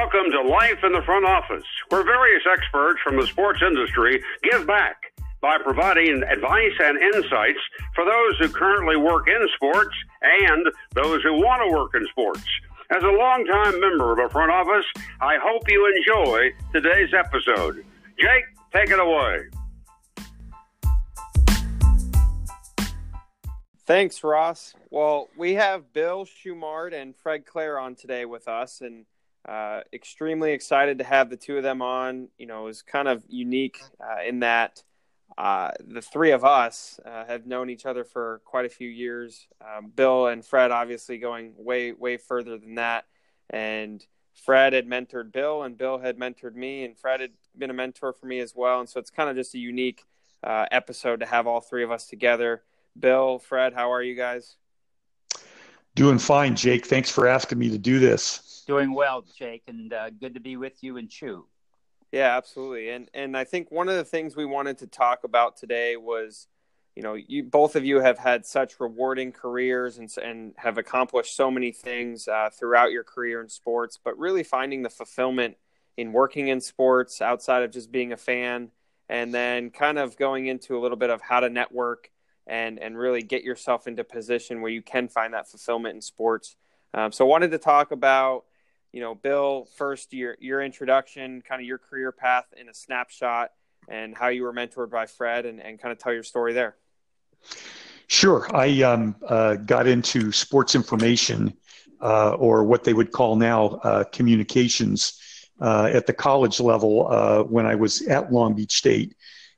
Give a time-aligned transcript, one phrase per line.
[0.00, 4.64] Welcome to Life in the Front Office, where various experts from the sports industry give
[4.64, 4.96] back
[5.40, 7.58] by providing advice and insights
[7.96, 12.44] for those who currently work in sports and those who want to work in sports.
[12.90, 14.84] As a longtime member of the front office,
[15.20, 17.84] I hope you enjoy today's episode.
[18.20, 19.48] Jake, take it away.
[23.84, 24.74] Thanks, Ross.
[24.90, 29.04] Well, we have Bill Shumard and Fred Claire on today with us, and
[29.48, 32.28] uh, extremely excited to have the two of them on.
[32.38, 34.82] You know, it was kind of unique uh, in that
[35.38, 39.46] uh, the three of us uh, have known each other for quite a few years.
[39.60, 43.04] Um, Bill and Fred, obviously, going way, way further than that.
[43.48, 47.74] And Fred had mentored Bill, and Bill had mentored me, and Fred had been a
[47.74, 48.80] mentor for me as well.
[48.80, 50.04] And so it's kind of just a unique
[50.42, 52.62] uh, episode to have all three of us together.
[52.98, 54.56] Bill, Fred, how are you guys?
[55.94, 56.86] Doing fine, Jake.
[56.86, 58.47] Thanks for asking me to do this.
[58.68, 61.46] Doing well, Jake, and uh, good to be with you and Shu.
[62.12, 62.90] Yeah, absolutely.
[62.90, 66.48] And and I think one of the things we wanted to talk about today was,
[66.94, 71.34] you know, you both of you have had such rewarding careers and and have accomplished
[71.34, 75.56] so many things uh, throughout your career in sports, but really finding the fulfillment
[75.96, 78.70] in working in sports outside of just being a fan,
[79.08, 82.10] and then kind of going into a little bit of how to network
[82.46, 86.54] and and really get yourself into position where you can find that fulfillment in sports.
[86.92, 88.44] Um, so, I wanted to talk about
[88.92, 93.50] you know, Bill, first your your introduction, kind of your career path in a snapshot,
[93.88, 96.76] and how you were mentored by Fred, and, and kind of tell your story there.
[98.06, 101.52] Sure, I um, uh, got into sports information,
[102.00, 105.20] uh, or what they would call now uh, communications,
[105.60, 109.14] uh, at the college level uh, when I was at Long Beach State,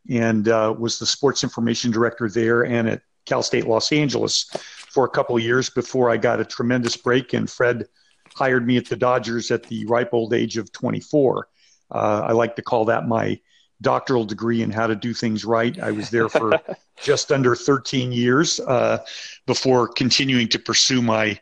[0.09, 4.51] and uh, was the sports information director there, and at Cal State Los Angeles
[4.89, 7.87] for a couple years before I got a tremendous break, and Fred
[8.35, 11.49] hired me at the Dodgers at the ripe old age of 24.
[11.91, 13.39] Uh, I like to call that my
[13.83, 15.79] doctoral degree in how to do things right.
[15.79, 16.61] I was there for
[17.03, 18.99] just under 13 years uh,
[19.47, 21.39] before continuing to pursue my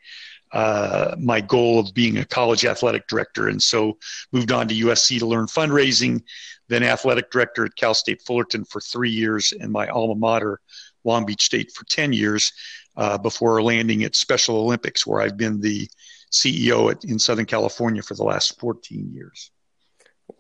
[0.52, 3.98] uh, my goal of being a college athletic director, and so
[4.32, 6.22] moved on to USC to learn fundraising.
[6.68, 10.60] Then athletic director at Cal State Fullerton for three years, and my alma mater,
[11.04, 12.50] Long Beach State, for 10 years
[12.96, 15.88] uh, before landing at Special Olympics, where I've been the
[16.30, 19.50] CEO at, in Southern California for the last 14 years.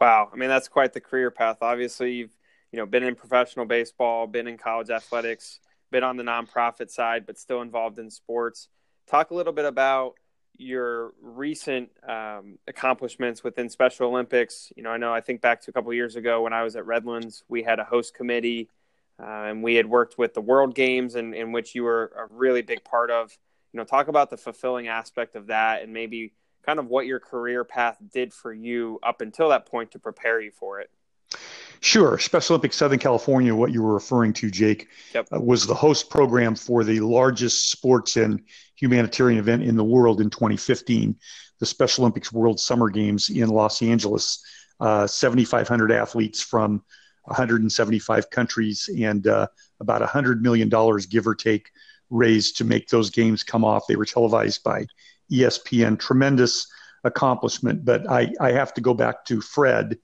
[0.00, 1.58] Wow, I mean that's quite the career path.
[1.60, 2.36] Obviously, you've
[2.72, 5.60] you know been in professional baseball, been in college athletics,
[5.90, 8.68] been on the nonprofit side, but still involved in sports.
[9.06, 10.14] Talk a little bit about
[10.58, 14.72] your recent um, accomplishments within Special Olympics.
[14.76, 16.76] You know, I know I think back to a couple years ago when I was
[16.76, 18.68] at Redlands, we had a host committee,
[19.20, 22.34] uh, and we had worked with the World Games, in, in which you were a
[22.34, 23.36] really big part of
[23.72, 26.32] you know talk about the fulfilling aspect of that and maybe
[26.64, 30.40] kind of what your career path did for you up until that point to prepare
[30.40, 30.90] you for it
[31.80, 32.18] Sure.
[32.18, 35.28] Special Olympics Southern California, what you were referring to, Jake, yep.
[35.32, 38.42] uh, was the host program for the largest sports and
[38.74, 41.14] humanitarian event in the world in 2015,
[41.60, 44.44] the Special Olympics World Summer Games in Los Angeles.
[44.80, 46.82] Uh, 7,500 athletes from
[47.24, 49.46] 175 countries and uh,
[49.80, 50.68] about $100 million,
[51.08, 51.70] give or take,
[52.10, 53.86] raised to make those games come off.
[53.86, 54.86] They were televised by
[55.30, 55.98] ESPN.
[55.98, 56.66] Tremendous
[57.04, 57.84] accomplishment.
[57.84, 59.98] But I, I have to go back to Fred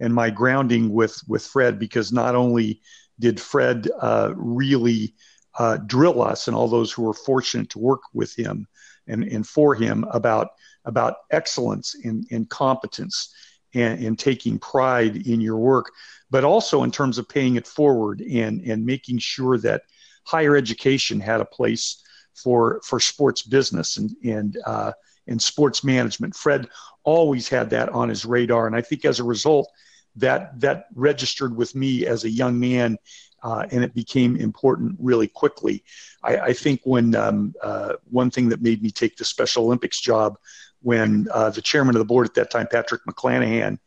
[0.00, 2.80] and my grounding with, with Fred because not only
[3.18, 5.14] did Fred uh, really
[5.58, 8.68] uh, drill us and all those who were fortunate to work with him
[9.08, 10.48] and, and for him about,
[10.84, 13.34] about excellence and, and competence
[13.74, 15.90] and, and taking pride in your work,
[16.30, 19.82] but also in terms of paying it forward and, and making sure that–
[20.28, 22.02] higher education had a place
[22.34, 24.92] for for sports business and and uh,
[25.26, 26.36] and sports management.
[26.36, 26.68] Fred
[27.02, 29.68] always had that on his radar, and I think as a result,
[30.16, 32.98] that that registered with me as a young man,
[33.42, 35.82] uh, and it became important really quickly.
[36.22, 40.00] I, I think when um, uh, one thing that made me take the Special Olympics
[40.00, 40.38] job.
[40.80, 43.80] When uh, the chairman of the board at that time, Patrick McClanahan,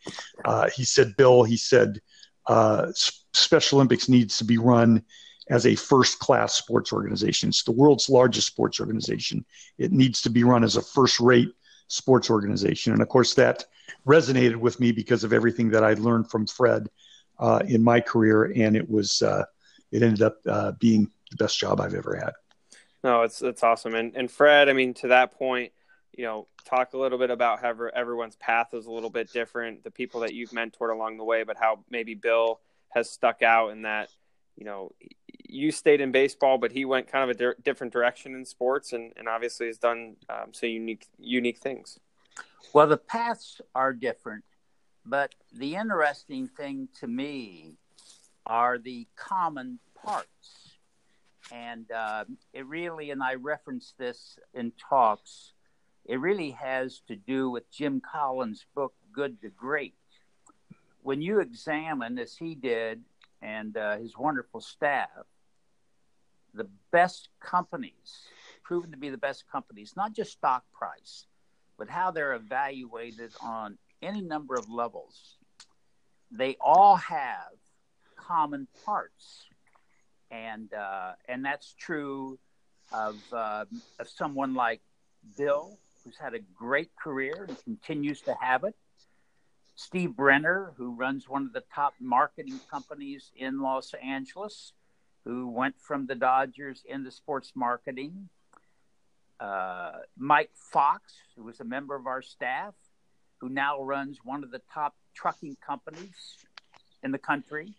[0.43, 2.01] uh, he said, "Bill," he said,
[2.47, 2.91] uh,
[3.33, 5.01] "Special Olympics needs to be run
[5.51, 7.49] as a first class sports organization.
[7.49, 9.45] It's the world's largest sports organization.
[9.77, 11.53] It needs to be run as a first rate
[11.87, 12.93] sports organization.
[12.93, 13.65] And of course, that
[14.07, 16.89] resonated with me because of everything that I learned from Fred
[17.37, 18.45] uh, in my career.
[18.55, 19.43] And it was, uh,
[19.91, 22.31] it ended up uh, being the best job I've ever had.
[23.03, 23.93] No, it's, it's awesome.
[23.93, 25.73] And, and Fred, I mean, to that point,
[26.17, 29.83] you know, talk a little bit about how everyone's path is a little bit different,
[29.83, 33.69] the people that you've mentored along the way, but how maybe Bill has stuck out
[33.69, 34.09] in that,
[34.55, 34.91] you know,
[35.51, 38.93] you stayed in baseball, but he went kind of a di- different direction in sports,
[38.93, 41.99] and, and obviously has done um, so unique unique things.
[42.73, 44.45] Well, the paths are different,
[45.05, 47.75] but the interesting thing to me
[48.45, 50.77] are the common parts.
[51.51, 52.23] And uh,
[52.53, 55.51] it really, and I reference this in talks,
[56.05, 59.95] it really has to do with Jim Collins' book, Good to Great.
[61.03, 63.01] When you examine, as he did,
[63.41, 65.09] and uh, his wonderful staff,
[66.53, 68.27] the best companies,
[68.63, 71.25] proven to be the best companies, not just stock price,
[71.77, 75.37] but how they're evaluated on any number of levels,
[76.31, 77.51] they all have
[78.15, 79.45] common parts,
[80.29, 82.39] and uh, and that's true
[82.91, 83.65] of uh,
[83.99, 84.81] of someone like
[85.37, 88.75] Bill, who's had a great career and continues to have it.
[89.75, 94.73] Steve Brener, who runs one of the top marketing companies in Los Angeles,
[95.25, 98.29] who went from the Dodgers into sports marketing.
[99.39, 102.73] Uh, Mike Fox, who was a member of our staff,
[103.39, 106.37] who now runs one of the top trucking companies
[107.03, 107.73] in the country.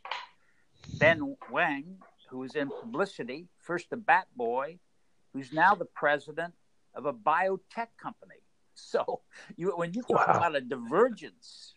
[0.99, 1.99] Ben Hwang,
[2.29, 4.79] who was in publicity, first a bat boy,
[5.33, 6.55] who's now the president
[6.95, 8.35] of a biotech company.
[8.75, 9.21] So
[9.55, 10.39] you, when you talk wow.
[10.39, 11.75] about a divergence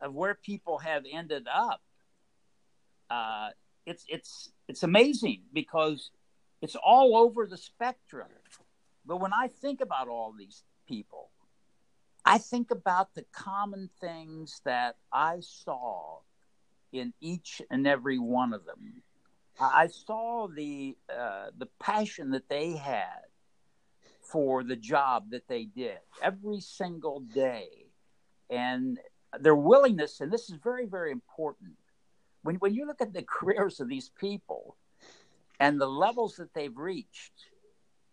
[0.00, 1.82] of where people have ended up,
[3.10, 3.50] uh,
[3.84, 6.10] it's it's it's amazing because
[6.60, 8.28] it's all over the spectrum.
[9.04, 11.30] But when I think about all these people,
[12.24, 16.20] I think about the common things that I saw
[16.92, 19.02] in each and every one of them.
[19.60, 23.26] I saw the uh, the passion that they had
[24.20, 27.68] for the job that they did every single day,
[28.48, 28.98] and
[29.38, 30.20] their willingness.
[30.20, 31.72] And this is very very important.
[32.42, 34.76] When when you look at the careers of these people
[35.60, 37.32] and the levels that they've reached,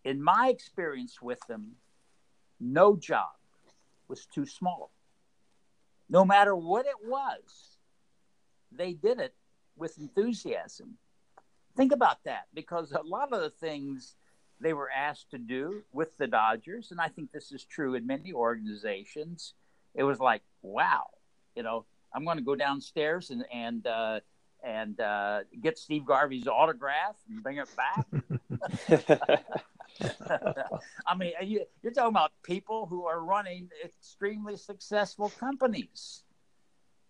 [0.03, 1.75] in my experience with them,
[2.59, 3.35] no job
[4.07, 4.91] was too small.
[6.09, 7.77] No matter what it was,
[8.71, 9.33] they did it
[9.75, 10.97] with enthusiasm.
[11.75, 14.15] Think about that because a lot of the things
[14.59, 18.05] they were asked to do with the Dodgers, and I think this is true in
[18.05, 19.53] many organizations,
[19.95, 21.05] it was like, wow,
[21.55, 24.19] you know, I'm going to go downstairs and and uh,
[24.63, 28.05] and uh, get Steve Garvey's autograph and bring it back.
[31.07, 36.23] I mean, you, are talking about people who are running extremely successful companies,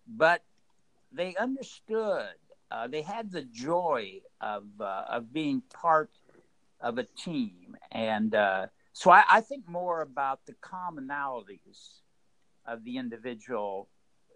[0.06, 0.42] but
[1.12, 2.28] they understood.
[2.70, 6.10] Uh, they had the joy of uh, of being part
[6.80, 12.00] of a team, and uh, so I, I, think more about the commonalities
[12.64, 13.88] of the individual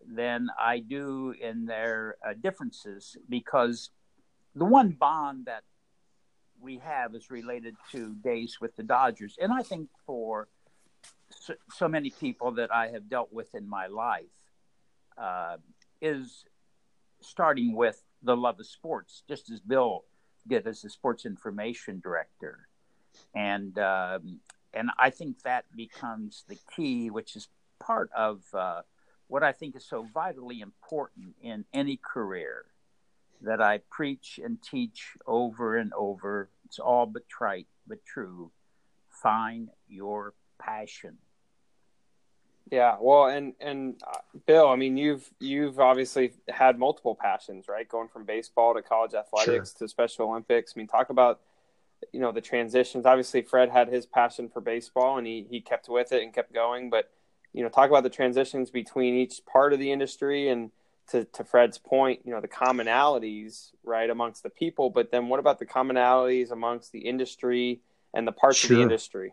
[0.06, 3.91] than I do in their uh, differences, because
[4.55, 5.65] the one bond that
[6.61, 10.49] we have is related to days with the Dodgers, and I think for
[11.31, 14.25] so, so many people that I have dealt with in my life
[15.19, 15.56] uh,
[16.01, 16.45] is
[17.21, 20.05] starting with the love of sports, just as Bill
[20.47, 22.69] did as the sports information director,
[23.35, 24.41] and um,
[24.73, 27.49] and I think that becomes the key, which is
[27.81, 28.83] part of uh,
[29.35, 32.67] what I think is so vitally important in any career
[33.41, 36.51] that I preach and teach over and over.
[36.67, 38.53] It's all but trite, but true.
[39.11, 41.19] Find your passion.
[42.70, 47.89] Yeah, well, and and uh, Bill, I mean, you've you've obviously had multiple passions, right?
[47.89, 49.89] Going from baseball to college athletics sure.
[49.89, 50.75] to Special Olympics.
[50.77, 51.41] I mean, talk about
[52.13, 53.05] you know the transitions.
[53.05, 56.55] Obviously, Fred had his passion for baseball, and he he kept with it and kept
[56.55, 56.89] going.
[56.89, 57.11] But
[57.55, 60.70] you know, talk about the transitions between each part of the industry, and
[61.08, 64.91] to to Fred's point, you know, the commonalities right amongst the people.
[64.91, 67.81] But then, what about the commonalities amongst the industry
[68.13, 68.73] and the parts sure.
[68.73, 69.32] of the industry?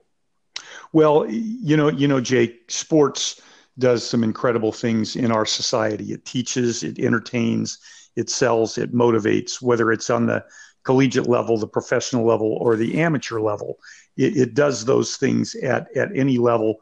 [0.94, 3.42] Well, you know, you know, Jake, sports
[3.80, 6.13] does some incredible things in our society.
[6.13, 7.80] It teaches, it entertains,
[8.16, 10.46] it sells, it motivates, whether it's on the
[10.84, 13.80] collegiate level, the professional level, or the amateur level.
[14.18, 16.78] It, it does those things at, at any level.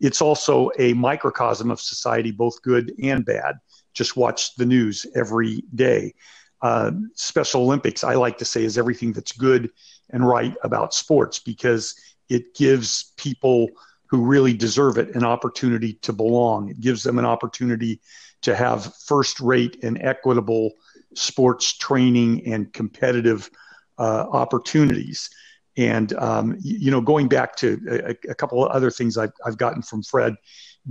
[0.00, 3.56] It's also a microcosm of society, both good and bad.
[3.92, 6.14] Just watch the news every day.
[6.62, 9.70] Uh, Special Olympics, I like to say, is everything that's good
[10.10, 11.94] and right about sports because
[12.28, 13.68] it gives people
[14.06, 16.68] who really deserve it an opportunity to belong.
[16.70, 18.00] It gives them an opportunity
[18.42, 20.72] to have first rate and equitable
[21.14, 23.50] sports training and competitive
[23.98, 25.30] uh, opportunities.
[25.76, 29.58] And, um, you, know, going back to a, a, couple of other things I've, I've
[29.58, 30.36] gotten from Fred,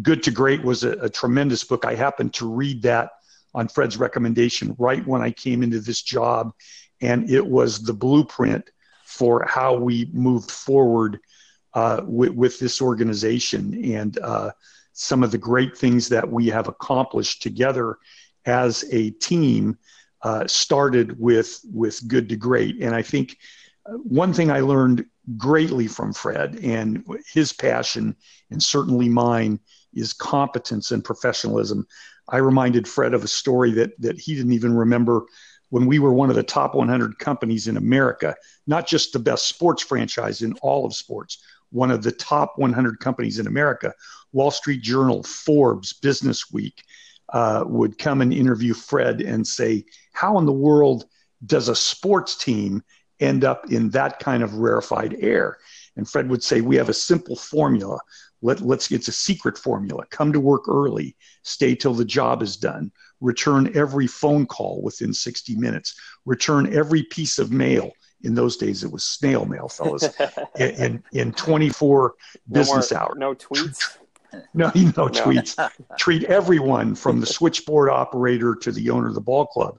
[0.01, 1.85] Good to Great was a, a tremendous book.
[1.85, 3.11] I happened to read that
[3.53, 6.51] on Fred's recommendation right when I came into this job.
[7.01, 8.69] And it was the blueprint
[9.05, 11.19] for how we moved forward
[11.73, 13.93] uh, with, with, this organization.
[13.93, 14.51] And uh,
[14.93, 17.97] some of the great things that we have accomplished together
[18.45, 19.77] as a team
[20.23, 22.81] uh, started with with good to great.
[22.81, 23.37] And I think
[23.87, 25.05] one thing I learned
[25.37, 28.15] greatly from Fred and his passion,
[28.49, 29.59] and certainly mine,
[29.93, 31.87] is competence and professionalism.
[32.29, 35.25] I reminded Fred of a story that that he didn't even remember
[35.69, 38.35] when we were one of the top 100 companies in America,
[38.67, 41.39] not just the best sports franchise in all of sports,
[41.71, 43.91] one of the top 100 companies in America.
[44.31, 46.83] Wall Street Journal, Forbes, Business Week
[47.29, 51.05] uh, would come and interview Fred and say, How in the world
[51.45, 52.83] does a sports team
[53.24, 55.58] end up in that kind of rarefied air?
[55.96, 58.00] And Fred would say, We have a simple formula.
[58.42, 60.06] Let, let's it's a secret formula.
[60.10, 65.13] Come to work early, stay till the job is done, return every phone call within
[65.13, 67.92] 60 minutes, return every piece of mail.
[68.22, 70.08] In those days, it was snail mail, fellas,
[70.60, 72.13] in, in 24
[72.48, 73.13] no business more, hours.
[73.18, 73.98] No tweets?
[74.56, 75.56] No, no, no tweets.
[76.00, 79.77] Treat everyone from the switchboard operator to the owner of the ball club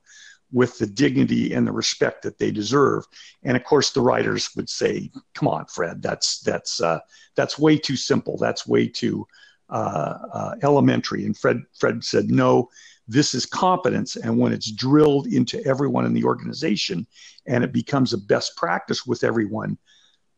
[0.55, 3.05] with the dignity and the respect that they deserve.
[3.43, 7.01] And of course, the writers would say, "Come on, Fred, that's that's uh,
[7.35, 8.39] that's way too simple.
[8.39, 9.27] That's way too
[9.69, 12.71] uh, uh, elementary." And Fred Fred said, "No,
[13.09, 14.17] this is competence.
[14.17, 17.07] And when it's drilled into everyone in the organization
[17.47, 19.77] and it becomes a best practice with everyone,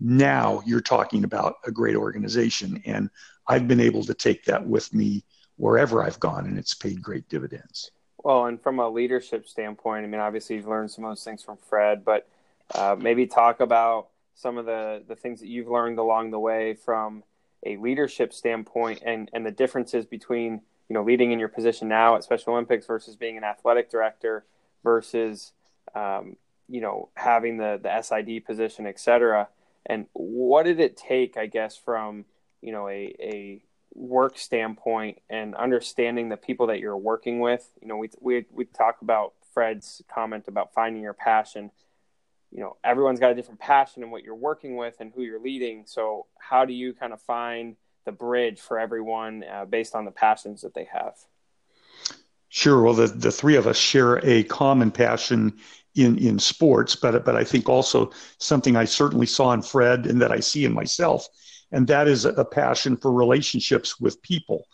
[0.01, 2.83] now you're talking about a great organization.
[2.85, 3.09] And
[3.47, 5.25] I've been able to take that with me
[5.57, 7.93] wherever I've gone, and it's paid great dividends.
[8.27, 11.45] Well, and from a leadership standpoint, I mean, obviously you've learned some of those things
[11.45, 12.27] from Fred, but
[12.75, 16.75] uh, maybe talk about some of the, the things that you've learned along the way
[16.75, 17.23] from
[17.65, 22.17] a leadership standpoint and, and the differences between you know leading in your position now
[22.17, 24.45] at Special Olympics versus being an athletic director
[24.83, 25.53] versus
[25.95, 26.37] um,
[26.69, 29.47] you know having the the SID position, et cetera.
[29.89, 32.25] And what did it take, I guess, from
[32.61, 33.63] you know a a
[33.97, 37.69] work standpoint and understanding the people that you're working with?
[37.81, 41.71] You know, we we we talk about Fred's comment about finding your passion.
[42.53, 45.41] You know, everyone's got a different passion in what you're working with and who you're
[45.41, 45.85] leading.
[45.87, 47.77] So, how do you kind of find
[48.07, 51.15] the bridge for everyone uh, based on the passions that they have.
[52.49, 52.81] Sure.
[52.81, 55.59] Well, the, the three of us share a common passion
[55.95, 60.23] in, in sports, but, but I think also something I certainly saw in Fred and
[60.23, 61.29] that I see in myself,
[61.73, 64.67] and that is a passion for relationships with people.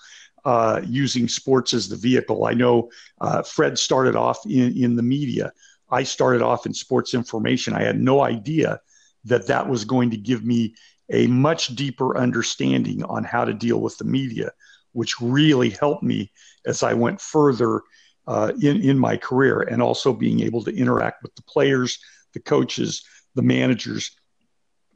[0.44, 2.46] Uh, using sports as the vehicle.
[2.46, 5.52] I know uh, Fred started off in, in the media.
[5.88, 7.74] I started off in sports information.
[7.74, 8.80] I had no idea
[9.24, 10.74] that that was going to give me
[11.10, 14.50] a much deeper understanding on how to deal with the media,
[14.92, 16.32] which really helped me
[16.66, 17.82] as I went further
[18.26, 21.98] uh, in, in my career and also being able to interact with the players,
[22.32, 24.16] the coaches, the managers,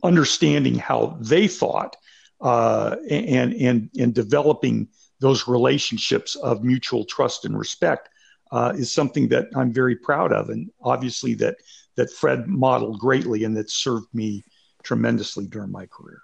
[0.02, 1.96] understanding how they thought
[2.40, 4.88] uh, and, and, and developing
[5.20, 8.08] those relationships of mutual trust and respect
[8.52, 10.50] uh, is something that I'm very proud of.
[10.50, 11.56] And obviously that,
[11.96, 14.44] that Fred modeled greatly and that served me
[14.82, 16.20] tremendously during my career.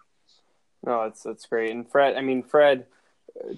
[0.85, 1.71] No, that's that's great.
[1.71, 2.87] And Fred, I mean, Fred,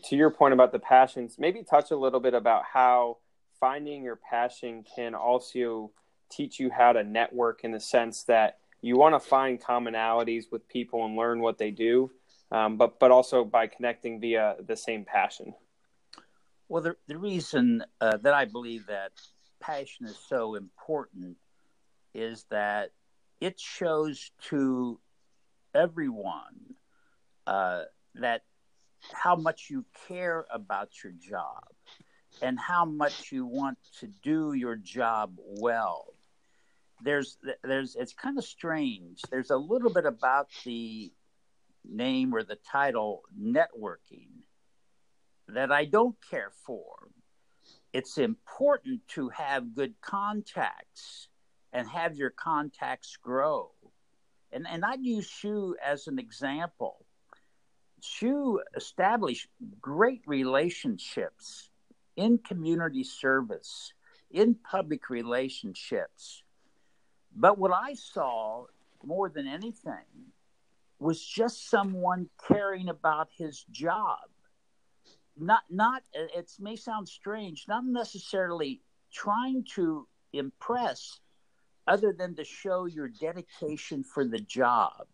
[0.05, 3.19] to your point about the passions, maybe touch a little bit about how
[3.59, 5.91] finding your passion can also
[6.31, 10.69] teach you how to network in the sense that you want to find commonalities with
[10.69, 12.11] people and learn what they do,
[12.53, 15.55] um, but but also by connecting via the same passion.
[16.69, 19.13] Well, the the reason uh, that I believe that
[19.59, 21.39] passion is so important
[22.13, 22.91] is that
[23.41, 25.01] it shows to
[25.75, 26.77] everyone
[27.47, 27.85] uh,
[28.17, 28.43] that
[29.13, 31.65] how much you care about your job
[32.43, 36.15] and how much you want to do your job well.
[37.03, 39.21] There's, there's, it's kind of strange.
[39.31, 41.13] There's a little bit about the
[41.85, 44.29] name or the title networking
[45.49, 47.09] that I don't care for.
[47.93, 51.29] It's important to have good contacts
[51.73, 53.73] and have your contacts grow.
[54.53, 57.05] And, and I'd use Shu as an example.
[58.01, 59.49] Shu established
[59.81, 61.71] great relationships
[62.17, 63.93] in community service,
[64.31, 66.44] in public relationships.
[67.35, 68.67] But what I saw
[69.05, 70.33] more than anything
[70.99, 74.29] was just someone caring about his job.
[75.37, 78.81] Not, not, it may sound strange, not necessarily
[79.13, 81.21] trying to impress
[81.87, 85.07] other than to show your dedication for the job.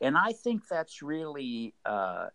[0.00, 2.26] And I think that's really uh,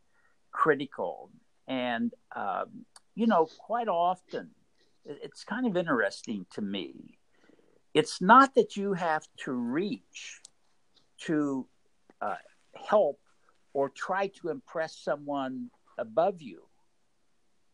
[0.52, 1.30] critical.
[1.68, 4.50] And, um, you know, quite often,
[5.06, 7.18] it's kind of interesting to me.
[7.94, 10.42] It's not that you have to reach
[11.22, 11.68] to
[12.22, 12.36] uh,
[12.74, 13.20] help
[13.74, 16.64] or try to impress someone above you.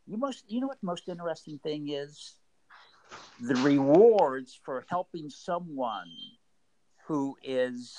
[0.08, 2.36] You most, you know what the most interesting thing is?
[3.42, 6.12] The rewards for helping someone
[7.06, 7.98] who is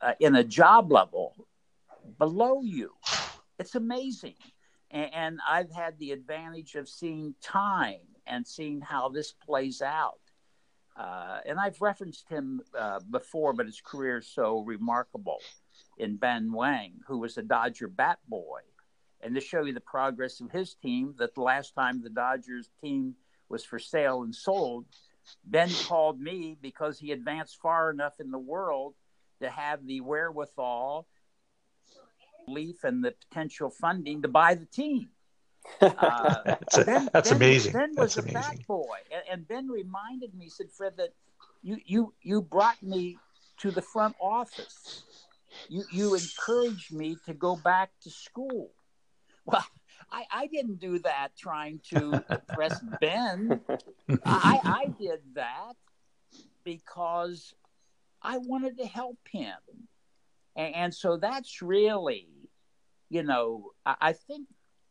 [0.00, 1.34] uh, in a job level
[2.18, 2.92] below you.
[3.58, 4.36] It's amazing.
[4.90, 10.20] And, and I've had the advantage of seeing time and seeing how this plays out.
[10.98, 15.38] Uh, and I've referenced him uh, before, but his career is so remarkable
[15.96, 18.60] in Ben Hwang, who was a Dodger bat boy.
[19.20, 22.70] And to show you the progress of his team, that the last time the Dodgers
[22.82, 23.14] team
[23.48, 24.86] was for sale and sold,
[25.44, 28.94] Ben called me because he advanced far enough in the world
[29.40, 31.06] to have the wherewithal,
[32.46, 35.10] belief, and the potential funding to buy the team.
[35.80, 37.72] Uh, that's, a, ben, that's ben, amazing.
[37.72, 38.56] Ben was that's a amazing.
[38.58, 41.12] bat boy, and, and Ben reminded me, said Fred, that
[41.62, 43.18] you you you brought me
[43.58, 45.04] to the front office.
[45.68, 48.70] You you encouraged me to go back to school.
[49.50, 49.64] Well,
[50.12, 53.60] I, I didn't do that trying to impress Ben.
[54.26, 55.72] I, I did that
[56.64, 57.54] because
[58.22, 59.56] I wanted to help him.
[60.56, 62.28] And, and so that's really,
[63.08, 64.48] you know, I, I think,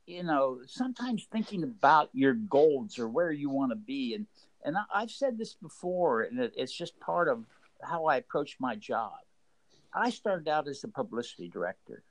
[0.08, 4.16] you know, sometimes thinking about your goals or where you want to be.
[4.16, 4.26] And,
[4.64, 7.46] and I, have said this before, and it, it's just part of
[7.84, 9.12] how I approach my job.
[9.94, 12.04] I started out as a publicity director.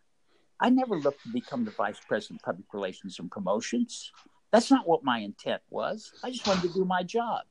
[0.60, 4.12] I never looked to become the vice president of public relations and promotions.
[4.52, 6.12] That's not what my intent was.
[6.22, 7.42] I just wanted to do my job.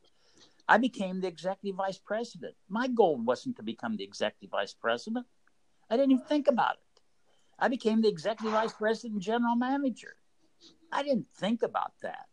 [0.68, 2.56] I became the executive vice president.
[2.70, 5.26] My goal wasn't to become the executive vice president.
[5.90, 7.02] I didn't even think about it.
[7.58, 10.16] I became the executive vice president and general manager.
[10.96, 12.28] I didn't think about that.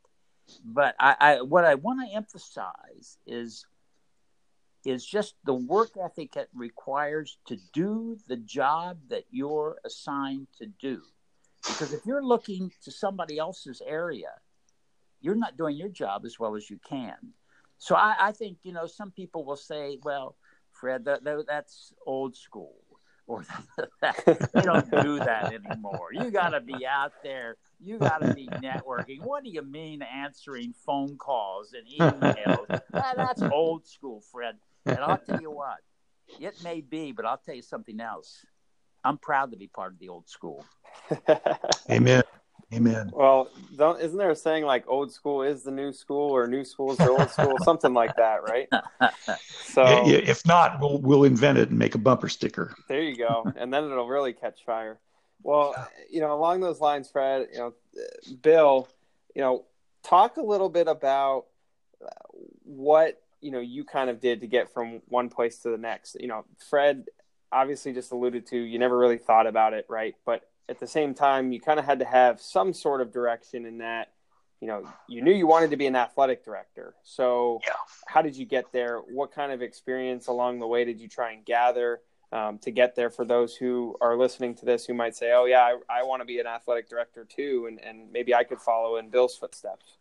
[0.64, 3.64] But I, I what I want to emphasize is
[4.84, 10.66] is just the work ethic it requires to do the job that you're assigned to
[10.66, 11.02] do.
[11.64, 14.32] Because if you're looking to somebody else's area,
[15.20, 17.16] you're not doing your job as well as you can.
[17.78, 20.36] So I, I think, you know, some people will say, well,
[20.72, 22.76] Fred, that, that, that's old school.
[23.28, 23.44] Or
[24.00, 26.08] that, they don't do that anymore.
[26.12, 27.56] You got to be out there.
[27.84, 29.20] You got to be networking.
[29.22, 32.66] What do you mean answering phone calls and emails?
[32.68, 34.56] that, that's old school, Fred.
[34.84, 35.78] And I'll tell you what,
[36.40, 38.44] it may be, but I'll tell you something else.
[39.04, 40.64] I'm proud to be part of the old school.
[41.90, 42.22] Amen.
[42.72, 43.10] Amen.
[43.12, 43.48] Well,
[44.00, 46.98] isn't there a saying like old school is the new school or new school is
[46.98, 48.68] the old school, something like that, right?
[49.64, 52.74] So if not, we'll we'll invent it and make a bumper sticker.
[52.88, 54.98] There you go, and then it'll really catch fire.
[55.42, 55.74] Well,
[56.10, 57.74] you know, along those lines, Fred, you know,
[58.42, 58.88] Bill,
[59.34, 59.64] you know,
[60.02, 61.46] talk a little bit about
[62.04, 62.08] uh,
[62.64, 66.16] what you know you kind of did to get from one place to the next.
[66.20, 67.06] You know fred
[67.50, 70.14] obviously just alluded to you never really thought about it right?
[70.24, 73.66] But at the same time you kind of had to have some sort of direction
[73.66, 74.12] in that
[74.60, 76.94] you know you knew you wanted to be an athletic director.
[77.02, 77.74] So yeah.
[78.06, 78.98] how did you get there?
[78.98, 82.00] What kind of experience along the way did you try and gather
[82.32, 85.44] um, to get there for those who are listening to this who might say oh
[85.44, 88.60] yeah i, I want to be an athletic director too and, and maybe i could
[88.60, 89.98] follow in bill's footsteps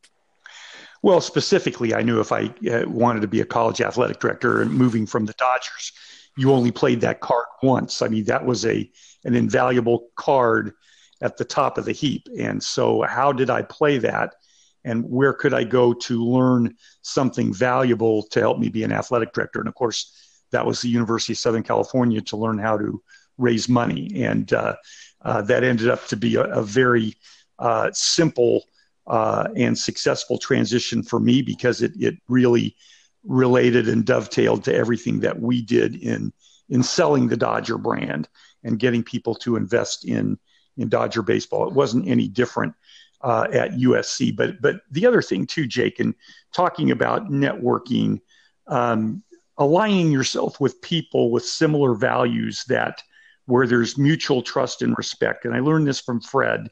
[1.03, 4.71] well, specifically, I knew if I uh, wanted to be a college athletic director and
[4.71, 5.93] moving from the Dodgers,
[6.37, 8.01] you only played that card once.
[8.01, 8.89] I mean, that was a
[9.23, 10.73] an invaluable card
[11.21, 12.27] at the top of the heap.
[12.37, 14.35] And so, how did I play that?
[14.83, 19.33] And where could I go to learn something valuable to help me be an athletic
[19.33, 19.59] director?
[19.59, 20.15] And of course,
[20.51, 23.01] that was the University of Southern California to learn how to
[23.37, 24.23] raise money.
[24.23, 24.75] And uh,
[25.21, 27.15] uh, that ended up to be a, a very
[27.59, 28.63] uh, simple
[29.07, 32.75] uh, and successful transition for me because it, it really
[33.23, 36.33] related and dovetailed to everything that we did in
[36.69, 38.29] in selling the Dodger brand
[38.63, 40.37] and getting people to invest in
[40.77, 41.67] in Dodger baseball.
[41.67, 42.73] It wasn't any different
[43.21, 46.15] uh, at USC, but but the other thing too, Jake, and
[46.53, 48.21] talking about networking,
[48.67, 49.23] um,
[49.61, 53.03] aligning yourself with people with similar values that
[53.45, 55.45] where there's mutual trust and respect.
[55.45, 56.69] And I learned this from Fred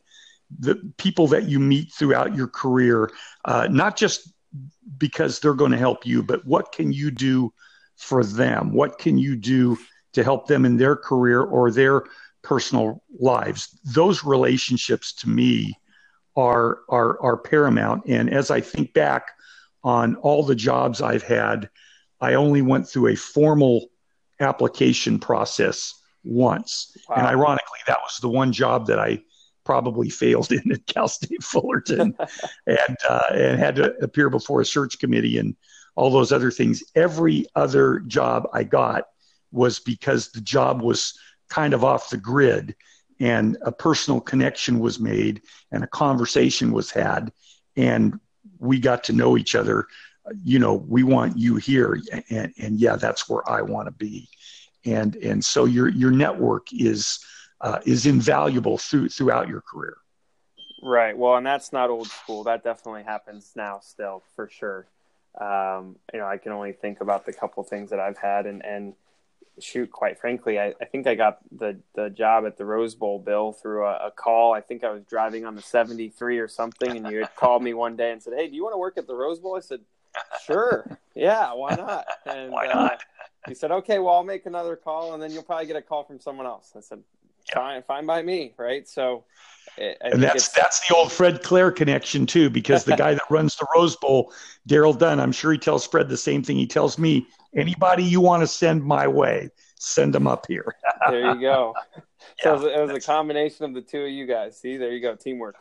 [0.58, 3.12] the people that you meet throughout your career,
[3.45, 4.34] uh, not just
[4.97, 7.54] because they're going to help you, but what can you do
[7.97, 8.73] for them?
[8.73, 9.78] What can you do
[10.13, 12.06] to help them in their career or their
[12.41, 13.80] personal lives?
[13.84, 15.78] Those relationships to me
[16.36, 18.08] are are are paramount.
[18.08, 19.28] And as I think back
[19.84, 21.69] on all the jobs I've had,
[22.21, 23.88] I only went through a formal
[24.39, 26.95] application process once.
[27.10, 27.17] Wow.
[27.17, 29.21] And ironically, that was the one job that I
[29.65, 32.15] probably failed in at Cal State Fullerton
[32.67, 35.55] and uh, and had to appear before a search committee and
[35.95, 36.84] all those other things.
[36.95, 39.05] Every other job I got
[39.51, 41.17] was because the job was
[41.49, 42.75] kind of off the grid
[43.19, 47.32] and a personal connection was made and a conversation was had
[47.75, 48.19] and
[48.60, 49.88] we got to know each other
[50.44, 54.28] you know we want you here and, and yeah that's where i want to be.
[54.86, 57.20] And and so your your network is
[57.62, 59.98] uh, is invaluable through throughout your career.
[60.82, 61.18] Right.
[61.18, 62.46] Well and that's not old school.
[62.46, 64.88] That definitely happens now still for sure.
[65.39, 68.65] Um, you know i can only think about the couple things that i've had and
[68.65, 68.96] and
[69.62, 73.20] shoot, quite frankly, I, I, think I got the, the job at the Rose Bowl,
[73.20, 74.54] Bill, through a, a, call.
[74.54, 77.74] I think I was driving on the 73 or something, and you had called me
[77.74, 79.56] one day and said, Hey, do you want to work at the Rose Bowl?
[79.56, 79.82] I said,
[80.45, 80.86] Sure.
[81.15, 82.06] Yeah, why not?
[82.26, 82.93] And why not?
[82.93, 82.98] Uh,
[83.48, 86.04] he said, Okay, well, I'll make another call, and then you'll probably get a call
[86.04, 86.74] from someone else.
[86.76, 87.00] I said,
[87.54, 88.88] Fine, fine by me, right?
[88.88, 89.24] So,
[89.78, 93.56] I and that's that's the old Fred Claire connection too, because the guy that runs
[93.56, 94.34] the Rose Bowl,
[94.67, 98.22] Daryl Dunn, I'm sure he tells Fred the same thing he tells me anybody you
[98.22, 100.76] want to send my way, send them up here.
[101.10, 101.74] there you go.
[102.42, 104.60] So yeah, it was, a combination of the two of you guys.
[104.60, 105.56] See, there you go, teamwork.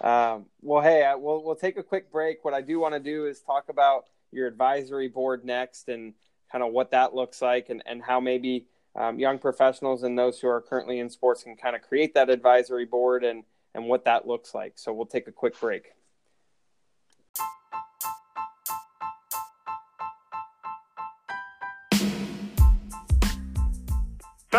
[0.00, 2.44] Um, well, hey, I, we'll we'll take a quick break.
[2.44, 6.14] What I do want to do is talk about your advisory board next, and
[6.52, 10.38] kind of what that looks like, and and how maybe um, young professionals and those
[10.38, 14.04] who are currently in sports can kind of create that advisory board and and what
[14.04, 14.74] that looks like.
[14.76, 15.92] So we'll take a quick break.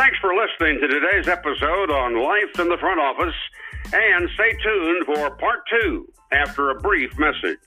[0.06, 3.34] Thanks for listening to today's episode on Life in the Front Office,
[3.91, 7.58] and stay tuned for part two after a brief message.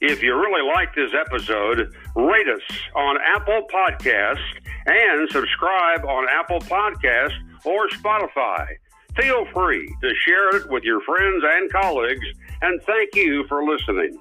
[0.00, 4.38] If you really like this episode, rate us on Apple Podcast
[4.86, 7.34] and subscribe on Apple Podcast
[7.64, 8.68] or Spotify.
[9.16, 12.26] Feel free to share it with your friends and colleagues,
[12.62, 14.18] and thank you for listening.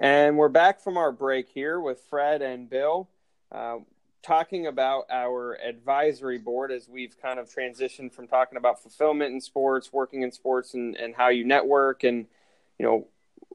[0.00, 3.10] And we're back from our break here with Fred and Bill,
[3.52, 3.78] uh,
[4.22, 9.42] talking about our advisory board as we've kind of transitioned from talking about fulfillment in
[9.42, 12.02] sports, working in sports, and, and how you network.
[12.02, 12.26] And,
[12.78, 13.08] you know,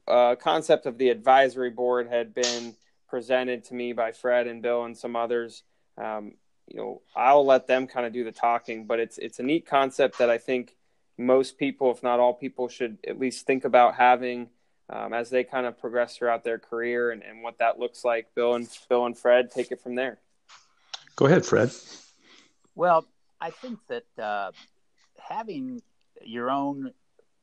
[0.08, 2.76] uh, concept of the advisory board had been
[3.10, 5.64] presented to me by Fred and Bill and some others.
[5.98, 6.34] Um,
[6.72, 9.66] you know, I'll let them kind of do the talking, but it's it's a neat
[9.66, 10.78] concept that I think
[11.18, 14.48] most people, if not all people, should at least think about having
[14.90, 18.34] um, as they kind of progress throughout their career and, and what that looks like.
[18.36, 20.20] Bill and Bill and Fred, take it from there.
[21.18, 21.72] Go ahead, Fred.
[22.74, 23.06] Well,
[23.42, 24.52] I think that uh,
[25.20, 25.82] having
[26.24, 26.94] your own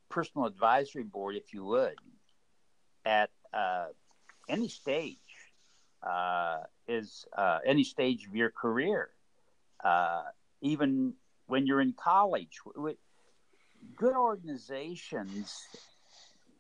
[0.09, 1.97] personal advisory board, if you would,
[3.05, 3.89] at uh,
[4.49, 5.19] any stage,
[6.03, 9.11] uh, is uh, any stage of your career
[9.85, 10.23] uh,
[10.61, 11.15] even
[11.47, 12.59] when you're in college.
[13.97, 15.55] Good organizations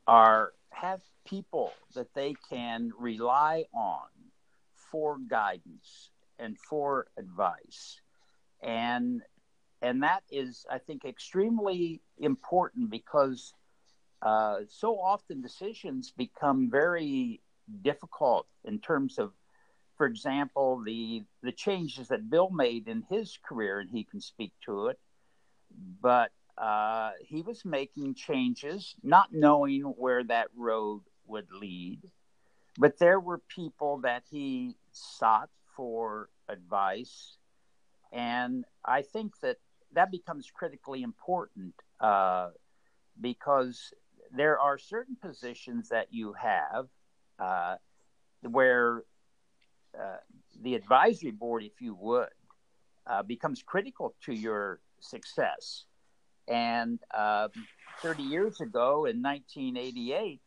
[0.07, 4.07] are have people that they can rely on
[4.75, 8.01] for guidance and for advice,
[8.63, 9.23] and
[9.83, 13.55] and that is, I think, extremely important because
[14.23, 17.41] uh, so often decisions become very
[17.83, 19.33] difficult in terms of
[19.99, 24.53] for example, the the changes that Bill made in his career, and he can speak
[24.65, 24.99] to it.
[26.01, 32.01] But uh, he was making changes, not knowing where that road would lead.
[32.79, 37.37] But there were people that he sought for advice,
[38.13, 39.57] and I think that
[39.93, 42.51] that becomes critically important uh,
[43.21, 43.93] because
[44.31, 46.87] there are certain positions that you have
[47.41, 47.77] uh,
[48.43, 49.03] where
[50.63, 52.29] the advisory board, if you would,
[53.07, 55.85] uh, becomes critical to your success.
[56.47, 57.49] And uh,
[58.03, 60.41] 30 years ago, in 1988,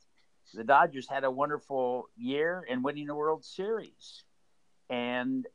[0.53, 4.23] the Dodgers had a wonderful year in winning the World Series.
[4.89, 5.47] And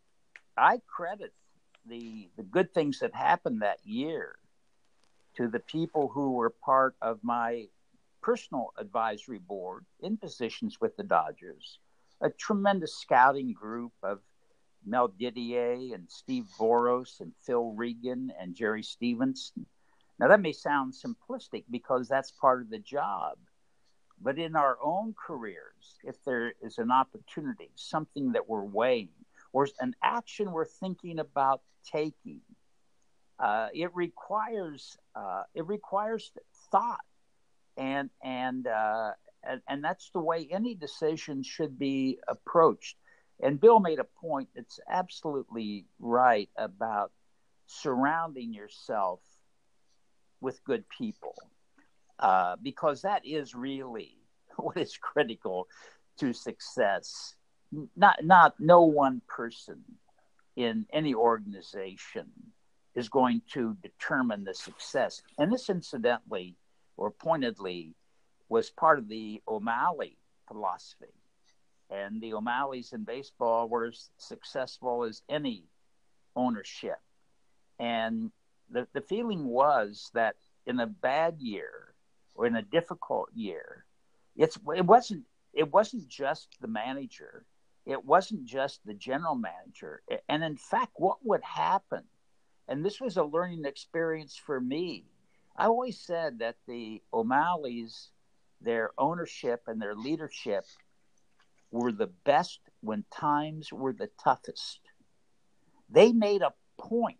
[0.56, 1.32] I credit
[1.86, 4.36] the, the good things that happened that year
[5.36, 7.66] to the people who were part of my
[8.22, 11.78] personal advisory board in positions with the Dodgers
[12.20, 14.20] a tremendous scouting group of
[14.84, 19.66] Mel Didier and Steve Boros and Phil Regan and Jerry Stephenson.
[20.18, 23.36] Now, that may sound simplistic because that's part of the job.
[24.20, 29.10] But in our own careers, if there is an opportunity, something that we're weighing,
[29.52, 32.40] or an action we're thinking about taking,
[33.38, 36.32] uh, it requires uh, it requires
[36.70, 37.04] thought
[37.76, 39.10] and and uh,
[39.48, 42.96] and, and that's the way any decision should be approached.
[43.40, 47.12] And Bill made a point that's absolutely right about
[47.66, 49.20] surrounding yourself
[50.40, 51.34] with good people
[52.18, 54.16] uh, because that is really
[54.56, 55.68] what is critical
[56.18, 57.34] to success.
[57.96, 59.82] Not not no one person
[60.54, 62.26] in any organization
[62.94, 65.20] is going to determine the success.
[65.38, 66.56] And this, incidentally
[66.96, 67.94] or pointedly,
[68.48, 71.12] was part of the O'Malley philosophy.
[71.90, 75.64] And the O'Malleys in baseball were as successful as any
[76.34, 77.00] ownership.
[77.78, 78.30] And
[78.70, 81.94] the, the feeling was that in a bad year
[82.34, 83.84] or in a difficult year,
[84.36, 87.44] it's it wasn't it wasn't just the manager,
[87.86, 92.02] it wasn't just the general manager, and in fact, what would happen,
[92.68, 95.04] and this was a learning experience for me.
[95.56, 98.10] I always said that the O'Malleys,
[98.60, 100.64] their ownership and their leadership,
[101.70, 104.80] were the best when times were the toughest.
[105.90, 107.18] They made a point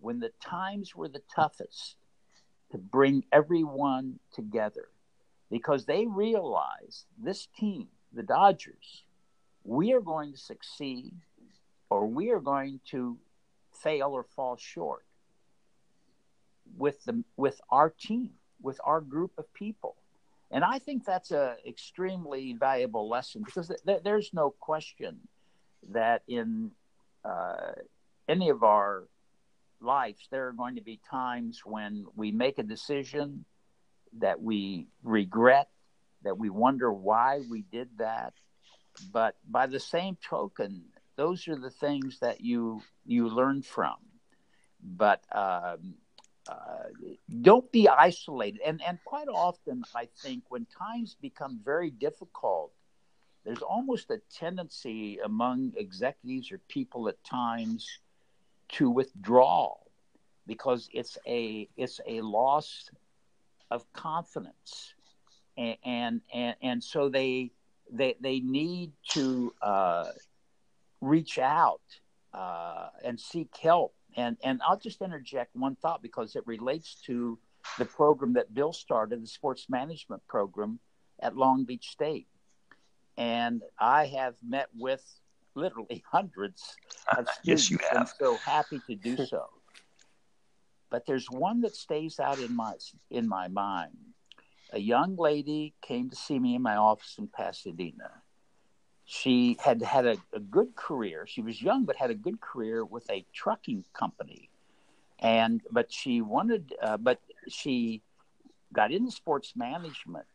[0.00, 1.96] when the times were the toughest
[2.70, 4.88] to bring everyone together
[5.50, 9.04] because they realized this team, the Dodgers,
[9.64, 11.14] we are going to succeed
[11.90, 13.18] or we are going to
[13.82, 15.04] fail or fall short
[16.76, 19.96] with the with our team, with our group of people.
[20.52, 25.20] And I think that's a extremely valuable lesson because th- th- there's no question
[25.90, 26.72] that in
[27.24, 27.72] uh,
[28.28, 29.04] any of our
[29.80, 33.46] lives, there are going to be times when we make a decision
[34.18, 35.68] that we regret,
[36.22, 38.34] that we wonder why we did that.
[39.10, 40.84] But by the same token,
[41.16, 43.96] those are the things that you you learn from.
[44.82, 45.94] But um,
[46.48, 46.88] uh,
[47.40, 48.60] don't be isolated.
[48.64, 52.72] And and quite often, I think when times become very difficult,
[53.44, 57.86] there's almost a tendency among executives or people at times
[58.70, 59.76] to withdraw
[60.46, 62.90] because it's a it's a loss
[63.70, 64.94] of confidence
[65.56, 67.50] and and and, and so they
[67.90, 70.06] they they need to uh,
[71.00, 71.82] reach out
[72.32, 77.38] uh, and seek help and and I'll just interject one thought because it relates to
[77.78, 80.78] the program that Bill started the sports management program
[81.20, 82.26] at Long Beach State
[83.16, 85.04] and I have met with
[85.54, 86.76] literally hundreds
[87.16, 88.00] of students yes, you have.
[88.00, 89.46] and so happy to do so
[90.92, 92.74] but there's one that stays out in my
[93.10, 93.96] in my mind.
[94.74, 98.21] A young lady came to see me in my office in Pasadena.
[99.12, 101.26] She had had a, a good career.
[101.28, 104.50] She was young, but had a good career with a trucking company,
[105.20, 108.02] and but she wanted, uh, but she
[108.72, 110.26] got into sports management,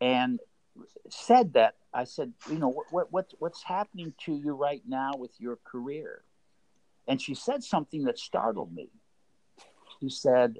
[0.00, 0.40] and
[1.10, 5.32] said that I said, you know, what, what what's happening to you right now with
[5.40, 6.24] your career?
[7.08, 8.90] And she said something that startled me
[10.00, 10.58] She said,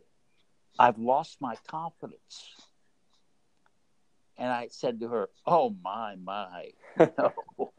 [0.78, 2.54] I've lost my confidence.
[4.38, 6.70] And I said to her, Oh, my, my.
[6.98, 7.32] No,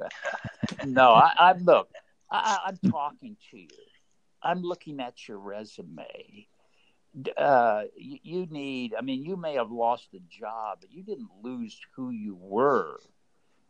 [0.86, 1.90] no I, am look,
[2.30, 3.68] I, I'm talking to you.
[4.44, 6.48] I'm looking at your resume.
[7.38, 11.30] Uh, you, you need, I mean, you may have lost a job, but you didn't
[11.42, 13.00] lose who you were.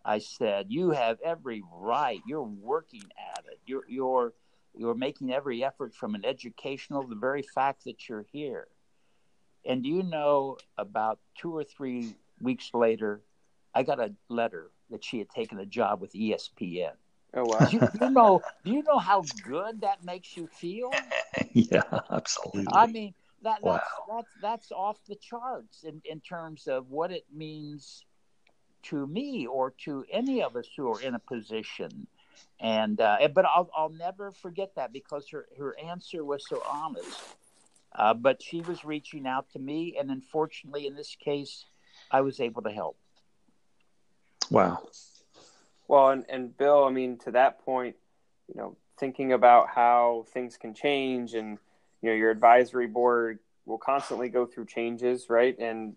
[0.04, 2.21] I said, You have every right.
[2.28, 3.04] You're working
[3.36, 3.60] at it.
[3.65, 4.34] You're, you're,
[4.75, 8.67] you're making every effort from an educational, the very fact that you're here.
[9.65, 13.21] And do you know about two or three weeks later,
[13.73, 16.91] I got a letter that she had taken a job with ESPN.
[17.34, 17.60] Oh wow!
[17.69, 18.41] Do you, you know?
[18.63, 20.91] Do you know how good that makes you feel?
[21.54, 22.65] yeah, absolutely.
[22.71, 24.06] I mean, that, that's, wow.
[24.10, 28.04] that's that's off the charts in, in terms of what it means
[28.82, 32.08] to me or to any of us who are in a position
[32.60, 37.36] and uh, but I'll I'll never forget that because her her answer was so honest.
[37.95, 41.65] Uh, but she was reaching out to me, and unfortunately, in this case,
[42.12, 42.98] I was able to help.
[44.50, 44.80] Wow.
[45.88, 47.95] Well, and, and Bill, I mean, to that point,
[48.48, 51.58] you know, thinking about how things can change, and
[52.02, 55.58] you know, your advisory board will constantly go through changes, right?
[55.60, 55.95] And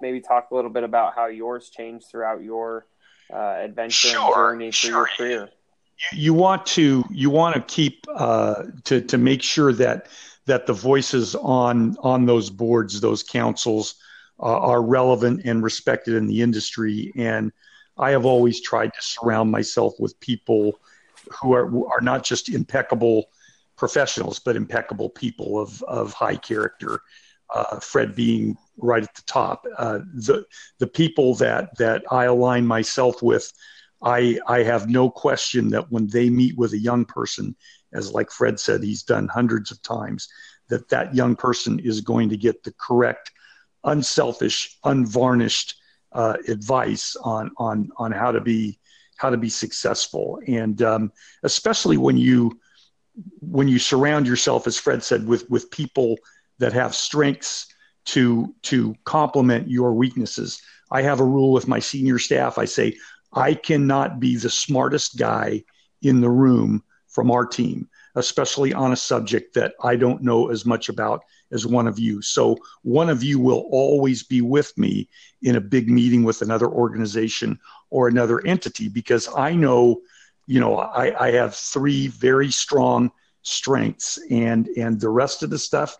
[0.00, 2.86] maybe talk a little bit about how yours changed throughout your
[3.32, 4.90] uh, adventure sure, and journey through sure.
[4.90, 5.48] your career
[6.12, 10.08] you want to you want to keep uh, to to make sure that
[10.46, 13.96] that the voices on on those boards, those councils,
[14.40, 17.12] uh, are relevant and respected in the industry.
[17.16, 17.52] And
[17.96, 20.78] I have always tried to surround myself with people
[21.30, 23.26] who are are not just impeccable
[23.76, 27.00] professionals, but impeccable people of of high character.
[27.54, 29.66] Uh, Fred being right at the top.
[29.78, 30.44] Uh, the
[30.78, 33.52] the people that that I align myself with
[34.00, 37.56] I, I have no question that when they meet with a young person
[37.92, 40.28] as like Fred said, he's done hundreds of times,
[40.68, 43.30] that that young person is going to get the correct,
[43.84, 45.74] unselfish, unvarnished
[46.12, 48.78] uh, advice on on on how to be
[49.16, 51.12] how to be successful, and um,
[51.42, 52.58] especially when you
[53.40, 56.16] when you surround yourself, as Fred said, with with people
[56.58, 57.66] that have strengths
[58.06, 60.62] to to complement your weaknesses.
[60.90, 62.56] I have a rule with my senior staff.
[62.56, 62.96] I say
[63.32, 65.64] I cannot be the smartest guy
[66.00, 70.64] in the room from our team, especially on a subject that I don't know as
[70.64, 72.20] much about as one of you.
[72.22, 75.08] So one of you will always be with me
[75.42, 77.58] in a big meeting with another organization
[77.90, 80.02] or another entity because I know,
[80.46, 83.10] you know, I, I have three very strong
[83.42, 85.96] strengths and and the rest of the stuff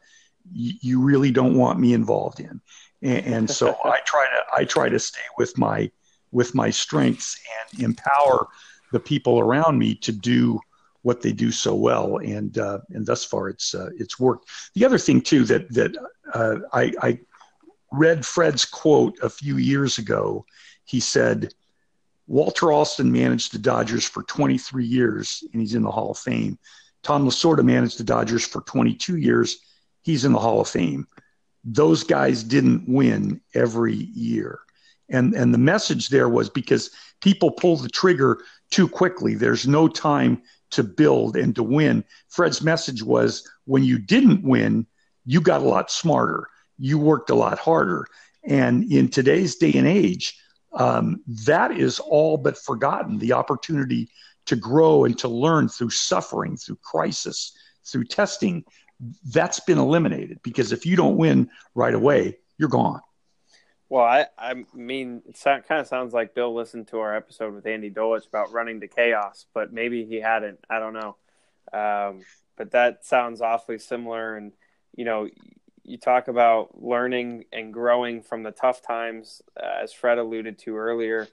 [0.53, 2.61] you, you really don't want me involved in.
[3.03, 5.91] And, and so I try to I try to stay with my
[6.31, 7.41] with my strengths
[7.73, 8.49] and empower
[8.93, 10.61] the people around me to do
[11.03, 14.49] what they do so well, and uh, and thus far it's uh, it's worked.
[14.75, 15.97] The other thing too that that
[16.33, 17.19] uh, I, I
[17.93, 20.45] read Fred's quote a few years ago.
[20.85, 21.55] He said,
[22.27, 26.59] "Walter Alston managed the Dodgers for 23 years, and he's in the Hall of Fame.
[27.03, 29.59] Tom Lasorda managed the Dodgers for 22 years.
[30.03, 31.07] He's in the Hall of Fame.
[31.65, 34.61] Those guys didn't win every year."
[35.11, 39.35] And, and the message there was because people pull the trigger too quickly.
[39.35, 42.05] There's no time to build and to win.
[42.29, 44.87] Fred's message was when you didn't win,
[45.25, 46.49] you got a lot smarter.
[46.79, 48.07] You worked a lot harder.
[48.45, 50.39] And in today's day and age,
[50.73, 53.19] um, that is all but forgotten.
[53.19, 54.11] The opportunity
[54.47, 57.53] to grow and to learn through suffering, through crisis,
[57.85, 58.65] through testing,
[59.33, 63.01] that's been eliminated because if you don't win right away, you're gone.
[63.89, 67.67] Well, I, I mean, it kind of sounds like Bill listened to our episode with
[67.67, 70.59] Andy Dolich about running to chaos, but maybe he hadn't.
[70.69, 71.17] I don't know.
[71.73, 72.21] Um,
[72.57, 74.37] but that sounds awfully similar.
[74.37, 74.53] And,
[74.95, 75.29] you know,
[75.85, 80.77] you talk about learning and growing from the tough times, uh, as Fred alluded to
[80.77, 81.27] earlier.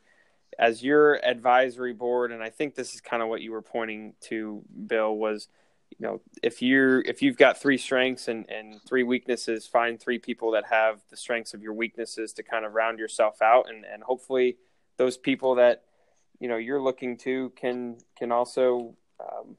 [0.57, 4.13] As your advisory board, and I think this is kind of what you were pointing
[4.21, 5.49] to, Bill, was–
[5.97, 10.19] you know if you're if you've got three strengths and and three weaknesses find three
[10.19, 13.69] people that have the strengths of your weaknesses to kind of round yourself out.
[13.69, 14.57] And and hopefully
[14.97, 15.83] those people that
[16.39, 19.55] you know you're looking to can can also um,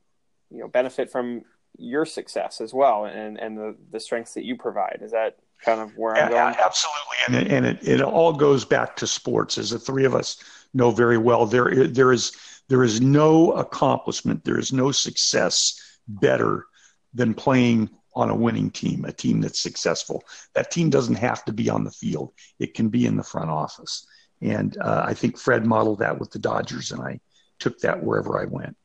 [0.51, 1.43] you know benefit from
[1.79, 5.01] your success as well and and the the strengths that you provide.
[5.03, 6.55] Is that kind of where i'm going?
[6.63, 7.17] absolutely.
[7.27, 9.57] And it, and it, it all goes back to sports.
[9.57, 10.37] As the three of us
[10.75, 12.37] know very well there there is
[12.69, 14.45] there is no accomplishment.
[14.45, 16.67] There is no success better
[17.15, 20.25] than playing on a winning team, a team that's successful.
[20.55, 23.51] That team doesn't have to be on the field, it can be in the front
[23.51, 24.07] office.
[24.41, 27.21] And uh, I think Fred modeled that with the Dodgers, and I
[27.59, 28.77] took that wherever I went.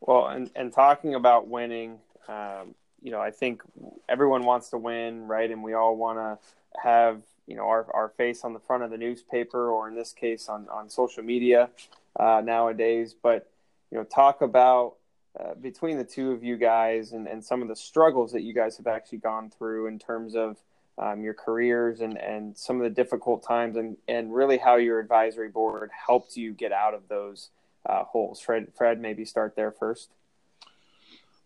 [0.00, 3.62] Well, and, and talking about winning, um, you know, I think
[4.08, 5.50] everyone wants to win, right?
[5.50, 6.38] And we all want to
[6.82, 10.12] have, you know, our, our face on the front of the newspaper or in this
[10.12, 11.70] case on, on social media
[12.18, 13.14] uh, nowadays.
[13.22, 13.50] But,
[13.90, 14.96] you know, talk about
[15.38, 18.52] uh, between the two of you guys and, and some of the struggles that you
[18.52, 20.56] guys have actually gone through in terms of
[20.98, 24.98] um, your careers and, and some of the difficult times and, and really how your
[24.98, 27.50] advisory board helped you get out of those
[27.86, 28.40] uh, holes.
[28.40, 30.10] Fred, Fred, maybe start there first.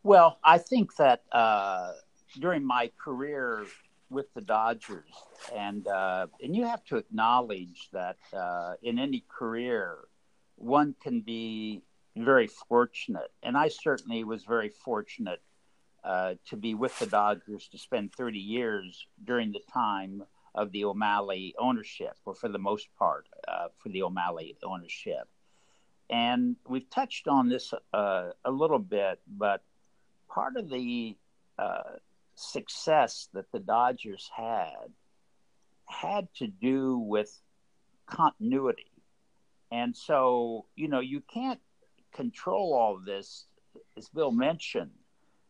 [0.03, 1.93] Well, I think that uh,
[2.39, 3.67] during my career
[4.11, 5.11] with the Dodgers,
[5.55, 9.97] and uh, and you have to acknowledge that uh, in any career,
[10.57, 11.83] one can be
[12.17, 15.43] very fortunate, and I certainly was very fortunate
[16.05, 20.23] uh, to be with the Dodgers to spend 30 years during the time
[20.55, 25.29] of the O'Malley ownership, or for the most part, uh, for the O'Malley ownership.
[26.11, 29.63] And we've touched on this uh, a little bit, but
[30.29, 31.17] part of the
[31.59, 31.99] uh,
[32.35, 34.93] success that the Dodgers had
[35.87, 37.31] had to do with
[38.07, 38.91] continuity.
[39.71, 41.61] And so, you know, you can't
[42.15, 43.47] control all of this,
[43.97, 44.93] as Bill mentioned,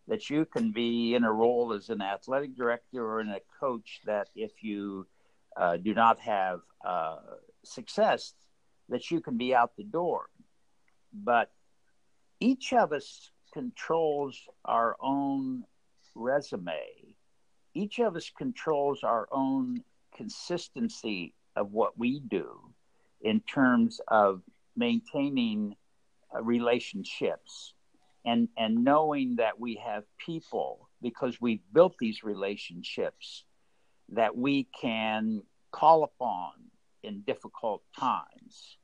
[0.08, 4.00] that you can be in a role as an athletic director or in a coach
[4.04, 5.06] that if you
[5.56, 7.16] uh, do not have uh,
[7.64, 8.34] success,
[8.88, 10.28] that you can be out the door.
[11.12, 11.50] But
[12.40, 15.64] each of us controls our own
[16.14, 17.14] resume.
[17.72, 19.82] Each of us controls our own
[20.14, 22.60] consistency of what we do
[23.22, 24.42] in terms of
[24.76, 25.76] maintaining
[26.43, 27.74] relationships
[28.24, 33.45] and and knowing that we have people because we've built these relationships
[34.11, 36.53] that we can call upon
[37.03, 38.78] in difficult times.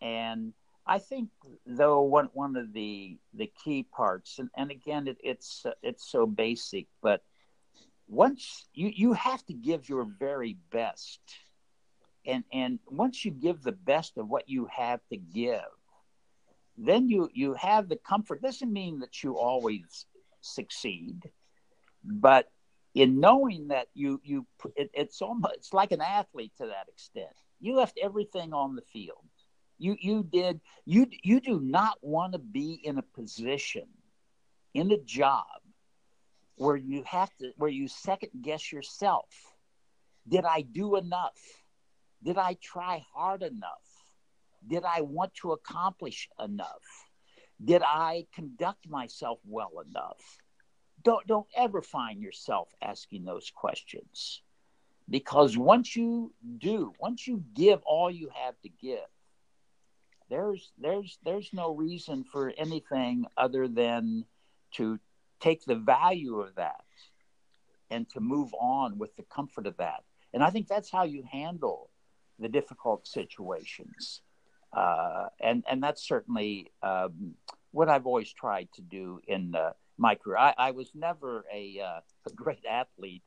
[0.00, 0.52] And
[0.86, 1.30] I think
[1.66, 6.10] though one one of the the key parts, and, and again it, it's uh, it's
[6.10, 7.22] so basic, but
[8.06, 11.20] once you you have to give your very best,
[12.24, 15.77] and and once you give the best of what you have to give,
[16.78, 18.42] then you you have the comfort.
[18.42, 20.06] Doesn't mean that you always
[20.40, 21.22] succeed,
[22.04, 22.46] but
[22.94, 27.34] in knowing that you you it, it's almost it's like an athlete to that extent.
[27.60, 29.24] You left everything on the field
[29.78, 33.86] you you did you you do not want to be in a position
[34.74, 35.44] in a job
[36.56, 39.26] where you have to where you second guess yourself.
[40.28, 41.38] Did I do enough?
[42.22, 43.87] Did I try hard enough?
[44.66, 47.06] Did I want to accomplish enough?
[47.64, 50.38] Did I conduct myself well enough?
[51.02, 54.42] Don't don't ever find yourself asking those questions.
[55.10, 59.08] Because once you do, once you give all you have to give,
[60.28, 64.24] there's there's there's no reason for anything other than
[64.72, 64.98] to
[65.40, 66.84] take the value of that
[67.90, 70.02] and to move on with the comfort of that
[70.34, 71.90] and i think that's how you handle
[72.38, 74.20] the difficult situations
[74.72, 77.34] uh, and and that's certainly um,
[77.72, 81.80] what i've always tried to do in uh, my career I, I, was never a,
[81.80, 83.22] uh, a great athlete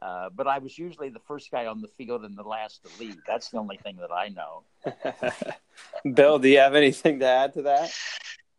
[0.00, 2.90] uh, but I was usually the first guy on the field and the last to
[2.98, 3.18] leave.
[3.26, 4.62] That's the only thing that I know.
[6.14, 7.92] Bill, do you have anything to add to that?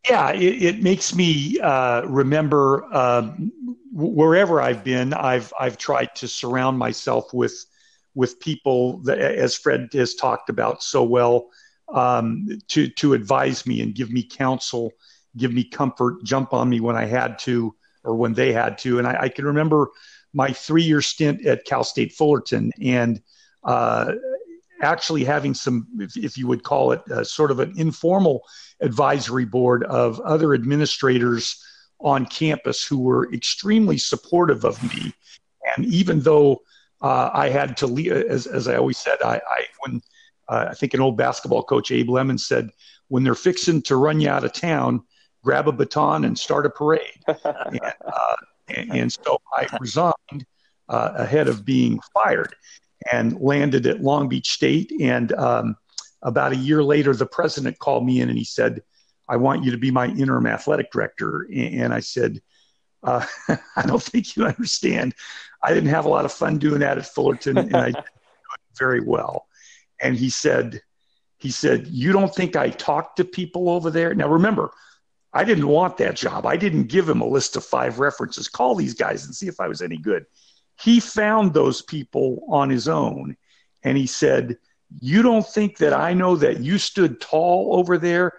[0.07, 3.31] Yeah, it, it makes me uh, remember uh,
[3.91, 7.65] wherever I've been, I've I've tried to surround myself with
[8.13, 11.47] with people that, as Fred has talked about so well,
[11.89, 14.91] um, to to advise me and give me counsel,
[15.37, 18.99] give me comfort, jump on me when I had to or when they had to.
[18.99, 19.89] And I, I can remember
[20.33, 23.21] my three year stint at Cal State Fullerton and
[23.63, 24.13] uh,
[24.81, 28.41] actually having some, if, if, you would call it, uh, sort of an informal
[28.81, 31.63] advisory board of other administrators
[31.99, 35.13] on campus who were extremely supportive of me.
[35.77, 36.61] And even though
[37.01, 40.01] uh, I had to leave, as, as I always said, I, I when
[40.49, 42.69] uh, I think an old basketball coach, Abe Lemons, said,
[43.07, 45.03] when they're fixing to run you out of town,
[45.43, 47.01] grab a baton and start a parade.
[47.27, 48.35] and, uh,
[48.67, 50.45] and, so I resigned
[50.89, 52.55] uh, ahead of being fired
[53.11, 54.91] and landed at Long Beach State.
[55.01, 55.75] And um,
[56.21, 58.81] about a year later, the president called me in and he said,
[59.27, 61.47] I want you to be my interim athletic director.
[61.53, 62.41] And I said,
[63.03, 63.25] uh,
[63.75, 65.13] I don't think you understand.
[65.61, 68.03] I didn't have a lot of fun doing that at Fullerton, and I did
[68.77, 69.47] very well.
[70.01, 70.81] And he said,
[71.37, 74.13] he said, you don't think I talked to people over there?
[74.15, 74.71] Now remember,
[75.33, 76.45] I didn't want that job.
[76.45, 78.47] I didn't give him a list of five references.
[78.47, 80.25] Call these guys and see if I was any good.
[80.79, 83.35] He found those people on his own
[83.83, 84.57] and he said,
[84.99, 88.33] You don't think that I know that you stood tall over there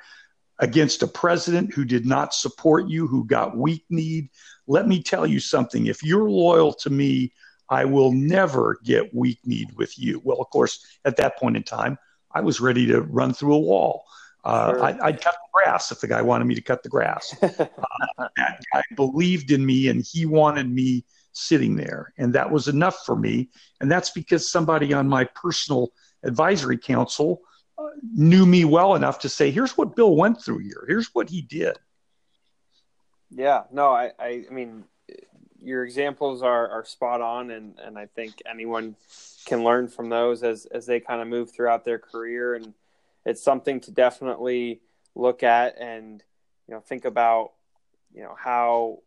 [0.60, 4.30] against a president who did not support you, who got weak kneed?
[4.66, 5.86] Let me tell you something.
[5.86, 7.32] If you're loyal to me,
[7.68, 10.20] I will never get weak kneed with you.
[10.24, 11.98] Well, of course, at that point in time,
[12.30, 14.04] I was ready to run through a wall.
[14.44, 14.84] Uh, sure.
[14.84, 17.34] I, would cut the grass if the guy wanted me to cut the grass.
[17.42, 17.48] uh,
[18.36, 22.12] that guy believed in me and he wanted me sitting there.
[22.18, 23.50] And that was enough for me.
[23.80, 25.92] And that's because somebody on my personal
[26.22, 27.40] advisory council
[27.78, 31.30] uh, knew me well enough to say, here's what Bill went through here, here's what
[31.30, 31.78] he did.
[33.30, 34.84] Yeah, no, I, I, I mean,
[35.64, 38.96] your examples are, are spot on, and, and I think anyone
[39.46, 42.54] can learn from those as, as they kind of move throughout their career.
[42.54, 42.74] And
[43.24, 44.80] it's something to definitely
[45.14, 46.22] look at and
[46.66, 47.52] you know think about
[48.12, 48.98] you know how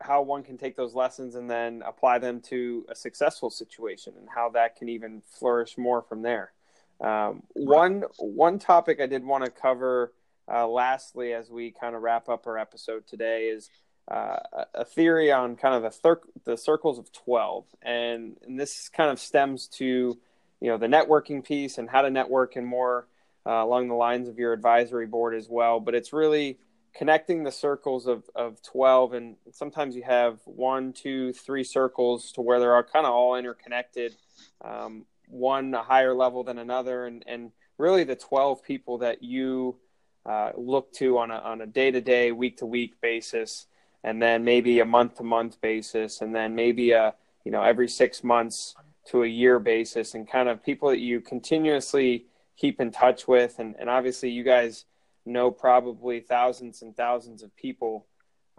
[0.00, 4.28] how one can take those lessons and then apply them to a successful situation and
[4.34, 6.52] how that can even flourish more from there.
[7.00, 10.12] Um, one one topic I did want to cover
[10.52, 13.70] uh, lastly as we kind of wrap up our episode today is
[14.08, 14.36] uh,
[14.74, 19.10] a theory on kind of the, thir- the circles of 12 and, and this kind
[19.10, 20.16] of stems to
[20.60, 23.06] you know the networking piece and how to network and more
[23.46, 25.80] uh, along the lines of your advisory board as well.
[25.80, 26.58] But it's really
[26.94, 32.40] connecting the circles of, of 12 and sometimes you have one two three circles to
[32.40, 34.16] where they're all kind of all interconnected
[34.64, 37.06] um, one a higher level than another.
[37.06, 39.76] And, and really the 12 people that you
[40.24, 43.66] uh, look to on a, on a day-to-day week-to-week basis
[44.04, 48.74] and then maybe a month-to-month basis and then maybe a you know every six months
[49.06, 52.26] to a year basis and kind of people that you continuously
[52.56, 53.58] keep in touch with.
[53.58, 54.84] And, and obviously, you guys
[55.24, 58.06] know probably thousands and thousands of people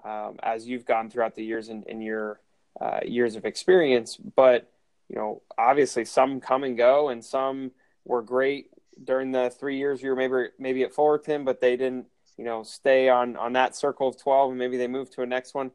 [0.04, 2.40] um, as you've gone throughout the years in, in your
[2.80, 4.16] uh, years of experience.
[4.16, 4.72] But,
[5.10, 7.72] you know, obviously, some come and go, and some
[8.06, 8.68] were great
[9.04, 12.08] during the three years you were maybe maybe at Fullerton, but they didn't
[12.38, 15.26] you know stay on on that circle of 12 and maybe they move to a
[15.26, 15.72] next one.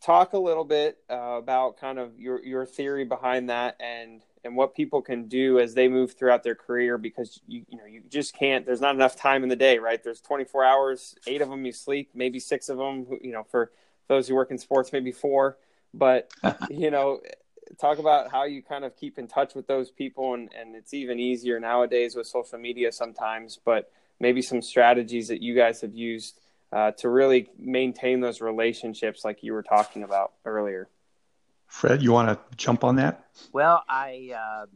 [0.00, 4.54] Talk a little bit uh, about kind of your your theory behind that and and
[4.54, 8.02] what people can do as they move throughout their career because you you know you
[8.08, 10.02] just can't there's not enough time in the day right?
[10.02, 13.72] There's 24 hours eight of them you sleep maybe six of them you know for
[14.08, 15.58] those who work in sports maybe four.
[15.92, 16.30] But
[16.70, 17.20] you know
[17.80, 20.94] talk about how you kind of keep in touch with those people and and it's
[20.94, 23.58] even easier nowadays with social media sometimes.
[23.64, 26.38] But maybe some strategies that you guys have used
[26.72, 30.88] uh, to really maintain those relationships like you were talking about earlier.
[31.66, 33.24] Fred, you want to jump on that?
[33.52, 34.66] Well, I, uh,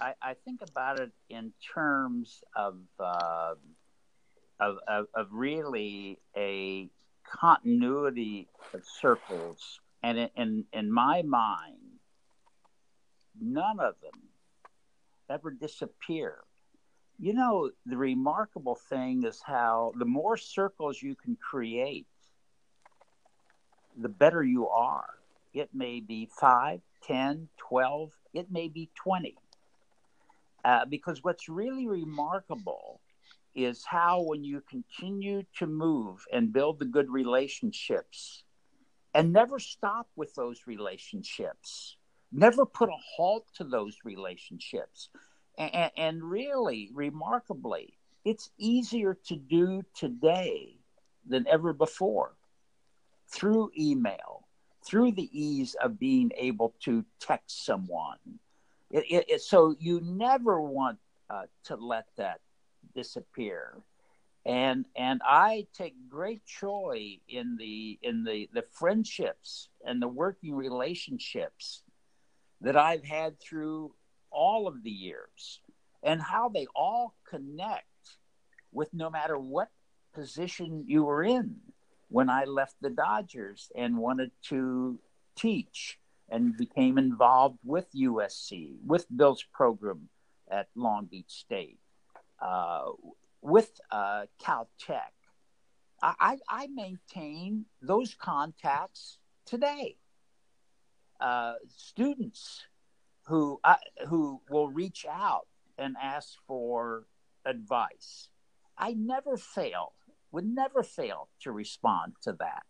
[0.00, 3.54] I, I think about it in terms of, uh,
[4.60, 6.88] of, of, of really a
[7.24, 11.76] continuity of circles, and in, in, in my mind,
[13.40, 14.20] none of them
[15.30, 16.36] ever disappear
[17.22, 22.08] you know, the remarkable thing is how the more circles you can create,
[23.96, 25.08] the better you are.
[25.54, 29.36] It may be 5, 10, 12, it may be 20.
[30.64, 33.00] Uh, because what's really remarkable
[33.54, 38.42] is how, when you continue to move and build the good relationships
[39.14, 41.96] and never stop with those relationships,
[42.32, 45.08] never put a halt to those relationships,
[45.58, 47.94] and, and really, remarkably,
[48.24, 50.76] it's easier to do today
[51.26, 52.32] than ever before
[53.28, 54.46] through email,
[54.84, 58.18] through the ease of being able to text someone.
[58.90, 60.98] It, it, it, so you never want
[61.30, 62.40] uh, to let that
[62.94, 63.78] disappear.
[64.44, 70.52] And and I take great joy in the in the the friendships and the working
[70.54, 71.84] relationships
[72.60, 73.94] that I've had through
[74.32, 75.60] all of the years
[76.02, 77.86] and how they all connect
[78.72, 79.68] with no matter what
[80.14, 81.56] position you were in
[82.08, 84.98] when I left the Dodgers and wanted to
[85.36, 90.08] teach and became involved with USC, with Bill's program
[90.50, 91.78] at Long Beach State,
[92.40, 92.84] uh,
[93.40, 95.12] with uh, Caltech.
[96.02, 99.96] I, I, maintain those contacts today.
[101.20, 102.64] Uh, students
[103.24, 103.76] who uh,
[104.08, 105.46] who will reach out
[105.78, 107.06] and ask for
[107.44, 108.28] advice.
[108.76, 109.92] I never fail,
[110.32, 112.64] would never fail to respond to that.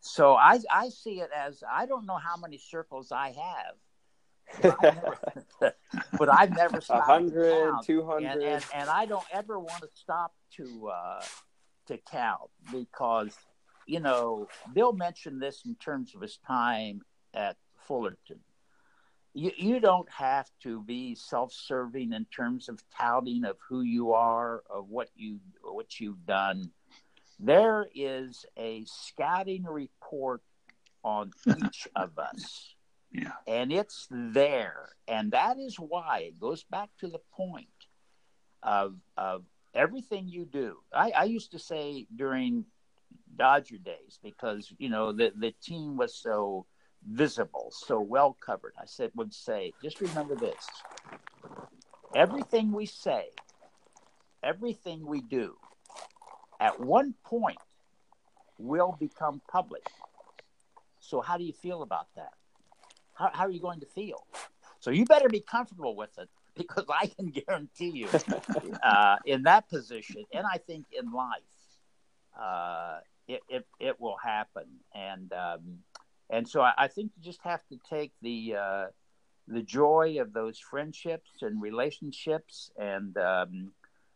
[0.00, 3.76] So I I see it as I don't know how many circles I have.
[4.60, 5.74] But, I never,
[6.18, 8.26] but I've never stopped 100, 200.
[8.26, 11.22] And, and, and, I don't ever want to stop to uh,
[11.86, 13.34] to count because,
[13.86, 17.00] you know, Bill mentioned this in terms of his time
[17.32, 17.56] at
[17.86, 18.40] Fullerton
[19.34, 24.62] you, you don't have to be self-serving in terms of touting of who you are
[24.70, 26.70] of what you what you've done.
[27.40, 30.40] There is a scouting report
[31.02, 31.32] on
[31.64, 32.70] each of us.
[33.10, 33.30] Yeah.
[33.46, 34.88] and it's there.
[35.06, 37.68] And that is why it goes back to the point
[38.62, 40.78] of of everything you do.
[40.92, 42.64] I, I used to say during
[43.36, 46.66] dodger days because you know the the team was so
[47.08, 48.74] visible, so well covered.
[48.80, 50.66] I said would say, just remember this.
[52.14, 53.26] Everything we say,
[54.42, 55.56] everything we do,
[56.60, 57.58] at one point
[58.58, 59.86] will become public.
[61.00, 62.32] So how do you feel about that?
[63.14, 64.26] How, how are you going to feel?
[64.80, 68.08] So you better be comfortable with it because I can guarantee you
[68.82, 71.42] uh, in that position, and I think in life,
[72.40, 74.66] uh, it, it, it will happen.
[74.94, 75.78] And um,
[76.30, 78.84] and so I, I, think you just have to take the uh,
[79.46, 83.72] the joy of those friendships and relationships, and um,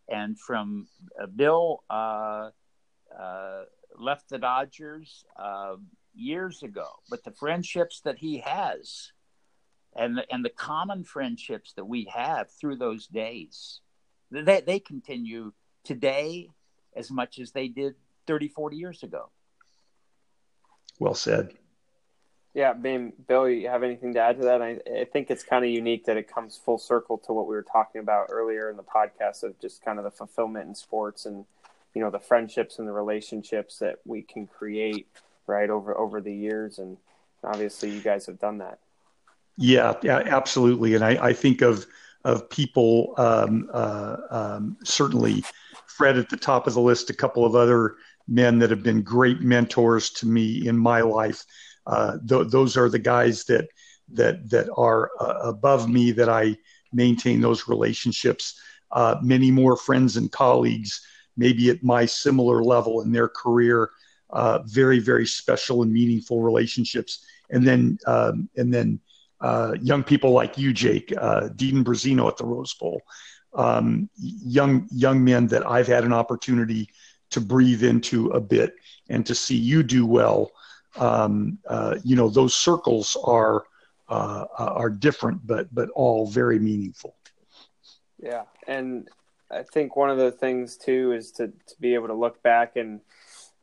[0.09, 0.89] and from
[1.21, 2.51] uh, Bill uh,
[3.19, 3.63] uh
[3.99, 5.77] left the Dodgers uh,
[6.15, 9.13] years ago, but the friendships that he has,
[9.95, 13.81] and the, and the common friendships that we have through those days,
[14.31, 15.53] they they continue
[15.85, 16.49] today
[16.97, 17.95] as much as they did
[18.27, 19.31] 30, 40 years ago.
[20.99, 21.55] Well said.
[22.55, 24.63] Yeah, Bam, Bill, you have anything to add to that?
[24.63, 27.55] I, I think it's kind of unique that it comes full circle to what we
[27.55, 31.27] were talking about earlier in the podcast of just kind of the fulfillment in sports
[31.27, 31.45] and
[31.95, 35.07] you know the friendships and the relationships that we can create
[35.47, 36.79] right over over the years.
[36.79, 36.97] And
[37.45, 38.79] obviously you guys have done that.
[39.57, 40.95] Yeah, yeah absolutely.
[40.95, 41.87] And i, I think of
[42.25, 45.45] of people um, uh, um, certainly
[45.87, 47.97] fred at the top of the list a couple of other
[48.27, 51.45] men that have been great mentors to me in my life
[52.29, 53.69] th- those are the guys that
[54.13, 56.57] that that are uh, above me that I
[56.93, 58.59] maintain those relationships
[58.93, 63.91] uh, many more friends and colleagues, maybe at my similar level in their career.
[64.31, 69.01] Uh, very, very special and meaningful relationships, and then um, and then
[69.41, 73.01] uh, young people like you, Jake, uh, Dean Brazino at the Rose Bowl,
[73.55, 76.91] um, young young men that I've had an opportunity
[77.31, 78.75] to breathe into a bit
[79.09, 80.51] and to see you do well.
[80.97, 83.65] Um, uh, you know, those circles are
[84.09, 87.15] uh, are different, but but all very meaningful.
[88.19, 89.09] Yeah, and
[89.51, 92.77] I think one of the things too is to to be able to look back
[92.77, 93.01] and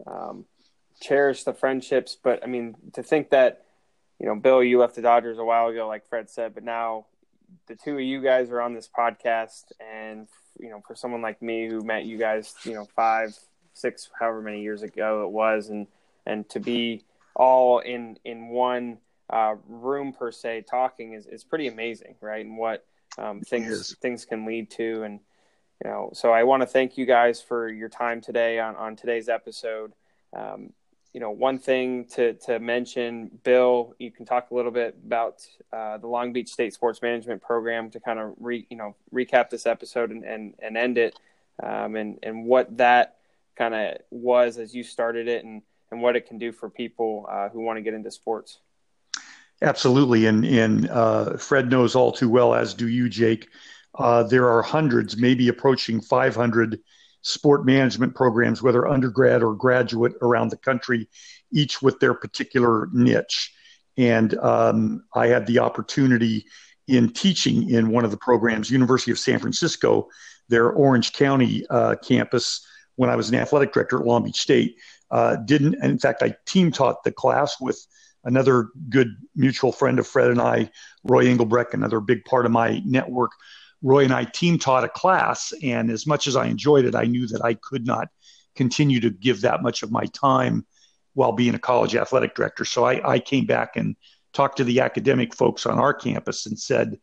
[0.06, 0.46] um,
[1.02, 2.18] cherish the friendships.
[2.22, 3.66] But I mean, to think that
[4.20, 7.06] you know, Bill, you left the Dodgers a while ago, like Fred said, but now
[7.68, 10.28] the two of you guys are on this podcast, and
[10.60, 13.38] you know, for someone like me who met you guys, you know, five,
[13.74, 15.88] six, however many years ago it was, and
[16.26, 17.04] and to be
[17.36, 22.46] all in in one uh, room per se talking is is pretty amazing, right?
[22.46, 22.86] And what
[23.18, 25.20] um, things things can lead to, and
[25.84, 28.96] you know, so I want to thank you guys for your time today on on
[28.96, 29.94] today's episode.
[30.36, 30.74] Um,
[31.16, 35.48] you know, one thing to, to mention, Bill, you can talk a little bit about
[35.72, 39.50] uh, the Long Beach State Sports Management Program to kind of re, you know, recap
[39.50, 41.18] this episode and, and, and end it,
[41.64, 43.16] um, and and what that
[43.56, 45.62] kind of was as you started it, and
[45.92, 48.60] and what it can do for people uh, who want to get into sports.
[49.62, 53.48] Absolutely, and and uh, Fred knows all too well, as do you, Jake.
[53.98, 56.80] Uh, there are hundreds, maybe approaching 500
[57.22, 61.08] sport management programs, whether undergrad or graduate around the country,
[61.52, 63.54] each with their particular niche.
[63.98, 66.46] And um, I had the opportunity
[66.88, 70.08] in teaching in one of the programs, University of San Francisco,
[70.50, 72.66] their Orange County uh, campus,
[72.96, 74.78] when I was an athletic director at Long Beach State.
[75.16, 77.80] Uh, didn't, in fact, I team taught the class with
[78.24, 80.70] another good mutual friend of Fred and I,
[81.04, 83.32] Roy Englebrecht, another big part of my network
[83.86, 87.04] Roy and I team taught a class, and as much as I enjoyed it, I
[87.04, 88.08] knew that I could not
[88.56, 90.66] continue to give that much of my time
[91.14, 92.66] while being a college athletic director.
[92.66, 93.96] So I, I came back and
[94.34, 96.98] talked to the academic folks on our campus and said,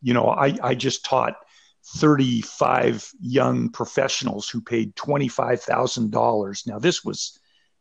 [0.00, 1.34] you know, I, I just taught
[1.96, 6.66] 35 young professionals who paid $25,000.
[6.68, 7.38] Now this was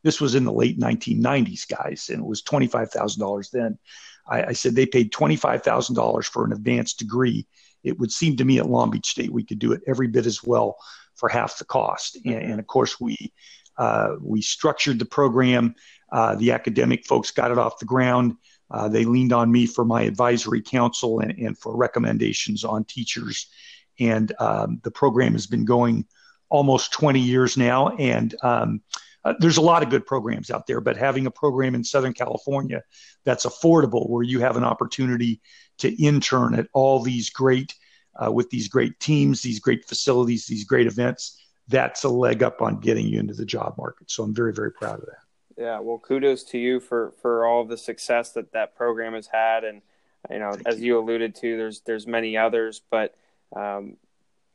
[0.07, 3.77] this was in the late 1990s, guys, and it was $25,000 then.
[4.27, 7.45] I, I said they paid $25,000 for an advanced degree
[7.87, 10.25] it would seem to me at Long Beach State we could do it every bit
[10.25, 10.77] as well
[11.15, 12.17] for half the cost.
[12.25, 13.33] And, and of course, we
[13.77, 15.75] uh, we structured the program.
[16.11, 18.35] Uh, the academic folks got it off the ground.
[18.69, 23.47] Uh, they leaned on me for my advisory council and, and for recommendations on teachers.
[23.99, 26.05] And um, the program has been going
[26.49, 27.89] almost 20 years now.
[27.97, 28.81] And um,
[29.23, 32.13] uh, there's a lot of good programs out there, but having a program in Southern
[32.13, 32.81] California
[33.25, 35.41] that's affordable, where you have an opportunity
[35.79, 37.73] to intern at all these great,
[38.15, 42.61] uh, with these great teams, these great facilities, these great events, that's a leg up
[42.61, 44.09] on getting you into the job market.
[44.09, 45.17] So I'm very, very proud of that.
[45.57, 49.63] Yeah, well, kudos to you for for all the success that that program has had,
[49.63, 49.81] and
[50.29, 50.85] you know, Thank as you.
[50.85, 53.15] you alluded to, there's there's many others, but
[53.55, 53.97] um,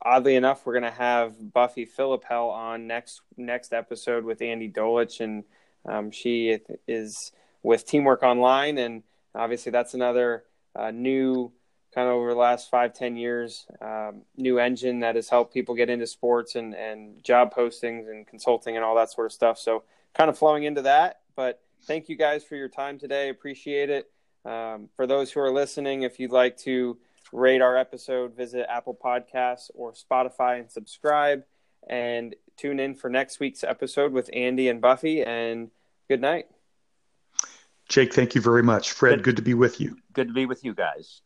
[0.05, 5.21] oddly enough, we're going to have Buffy Filippell on next next episode with Andy Dolich,
[5.21, 5.45] and
[5.87, 7.33] um, she is
[7.63, 9.03] with Teamwork Online, and
[9.35, 10.45] obviously that's another
[10.77, 11.53] uh, new
[11.95, 15.75] kind of over the last five ten years um, new engine that has helped people
[15.75, 19.59] get into sports and and job postings and consulting and all that sort of stuff.
[19.59, 19.85] So
[20.15, 23.29] kind of flowing into that, but thank you guys for your time today.
[23.29, 24.11] Appreciate it.
[24.45, 26.99] Um, for those who are listening, if you'd like to
[27.33, 31.45] rate our episode, visit Apple Podcasts or Spotify and subscribe.
[31.89, 35.23] And tune in for next week's episode with Andy and Buffy.
[35.23, 35.71] And
[36.09, 36.47] good night.
[37.89, 38.93] Jake, thank you very much.
[38.93, 39.97] Fred, good, good to be with you.
[40.13, 41.23] Good to be with you guys.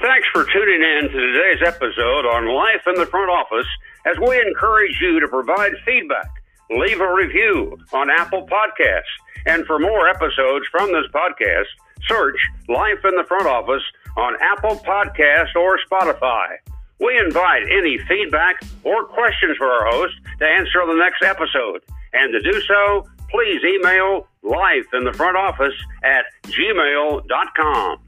[0.00, 3.66] Thanks for tuning in to today's episode on Life in the Front Office
[4.06, 6.37] as we encourage you to provide feedback
[6.70, 9.02] leave a review on Apple Podcasts.
[9.46, 11.66] And for more episodes from this podcast,
[12.06, 12.38] search
[12.68, 13.82] Life in the Front Office
[14.16, 16.56] on Apple Podcast or Spotify.
[17.00, 21.82] We invite any feedback or questions for our host to answer on the next episode.
[22.12, 27.98] And to do so, please email life in the front office at gmail.com.